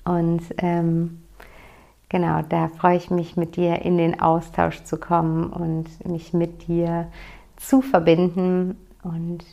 Und 0.06 0.42
ähm, 0.58 1.24
genau, 2.08 2.42
da 2.48 2.68
freue 2.68 2.98
ich 2.98 3.10
mich, 3.10 3.36
mit 3.36 3.56
dir 3.56 3.82
in 3.82 3.98
den 3.98 4.22
Austausch 4.22 4.84
zu 4.84 4.98
kommen 4.98 5.52
und 5.52 6.06
mich 6.06 6.34
mit 6.34 6.68
dir 6.68 7.08
zu 7.58 7.82
verbinden. 7.82 8.78
Und 9.04 9.44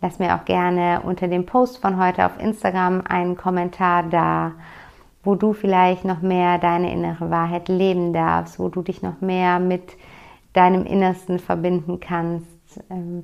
lass 0.00 0.18
mir 0.18 0.34
auch 0.34 0.44
gerne 0.44 1.00
unter 1.04 1.28
dem 1.28 1.46
Post 1.46 1.78
von 1.78 2.02
heute 2.02 2.26
auf 2.26 2.40
Instagram 2.40 3.02
einen 3.08 3.36
Kommentar 3.36 4.04
da, 4.04 4.52
wo 5.22 5.36
du 5.36 5.52
vielleicht 5.52 6.04
noch 6.04 6.20
mehr 6.20 6.58
deine 6.58 6.92
innere 6.92 7.30
Wahrheit 7.30 7.68
leben 7.68 8.12
darfst, 8.12 8.58
wo 8.58 8.68
du 8.68 8.82
dich 8.82 9.02
noch 9.02 9.20
mehr 9.20 9.58
mit 9.58 9.96
deinem 10.52 10.84
Innersten 10.84 11.38
verbinden 11.38 11.98
kannst 11.98 12.53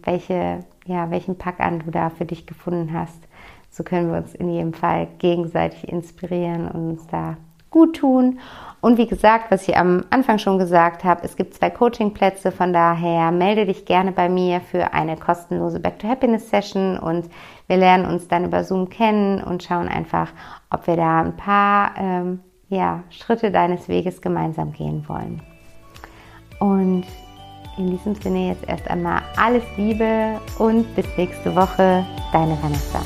welche, 0.04 0.64
ja, 0.86 1.10
welchen 1.10 1.36
Pack 1.36 1.60
an 1.60 1.80
du 1.80 1.90
da 1.90 2.10
für 2.10 2.24
dich 2.24 2.46
gefunden 2.46 2.92
hast. 2.92 3.28
So 3.70 3.84
können 3.84 4.10
wir 4.10 4.18
uns 4.18 4.34
in 4.34 4.50
jedem 4.50 4.72
Fall 4.72 5.08
gegenseitig 5.18 5.88
inspirieren 5.88 6.68
und 6.68 6.90
uns 6.90 7.06
da 7.06 7.36
gut 7.70 7.96
tun. 7.96 8.40
Und 8.80 8.98
wie 8.98 9.06
gesagt, 9.06 9.50
was 9.50 9.68
ich 9.68 9.76
am 9.76 10.04
Anfang 10.10 10.38
schon 10.38 10.58
gesagt 10.58 11.04
habe, 11.04 11.22
es 11.24 11.36
gibt 11.36 11.54
zwei 11.54 11.70
Coachingplätze, 11.70 12.50
von 12.50 12.72
daher 12.72 13.30
melde 13.30 13.66
dich 13.66 13.84
gerne 13.84 14.10
bei 14.10 14.28
mir 14.28 14.60
für 14.60 14.92
eine 14.92 15.16
kostenlose 15.16 15.80
Back 15.80 15.98
to 15.98 16.08
Happiness 16.08 16.48
Session 16.50 16.98
und 16.98 17.28
wir 17.68 17.76
lernen 17.76 18.06
uns 18.06 18.26
dann 18.26 18.44
über 18.44 18.64
Zoom 18.64 18.88
kennen 18.88 19.42
und 19.42 19.62
schauen 19.62 19.88
einfach, 19.88 20.32
ob 20.70 20.86
wir 20.86 20.96
da 20.96 21.20
ein 21.20 21.36
paar 21.36 21.92
ähm, 21.96 22.40
ja, 22.68 23.04
Schritte 23.10 23.50
deines 23.50 23.88
Weges 23.88 24.20
gemeinsam 24.20 24.72
gehen 24.72 25.04
wollen. 25.08 25.42
Und 26.58 27.04
in 27.80 27.90
diesem 27.90 28.14
Sinne 28.14 28.48
jetzt 28.48 28.68
erst 28.68 28.88
einmal 28.88 29.22
alles 29.36 29.64
Liebe 29.76 30.38
und 30.58 30.94
bis 30.94 31.06
nächste 31.16 31.54
Woche, 31.56 32.04
deine 32.32 32.56
Vanessa. 32.62 33.00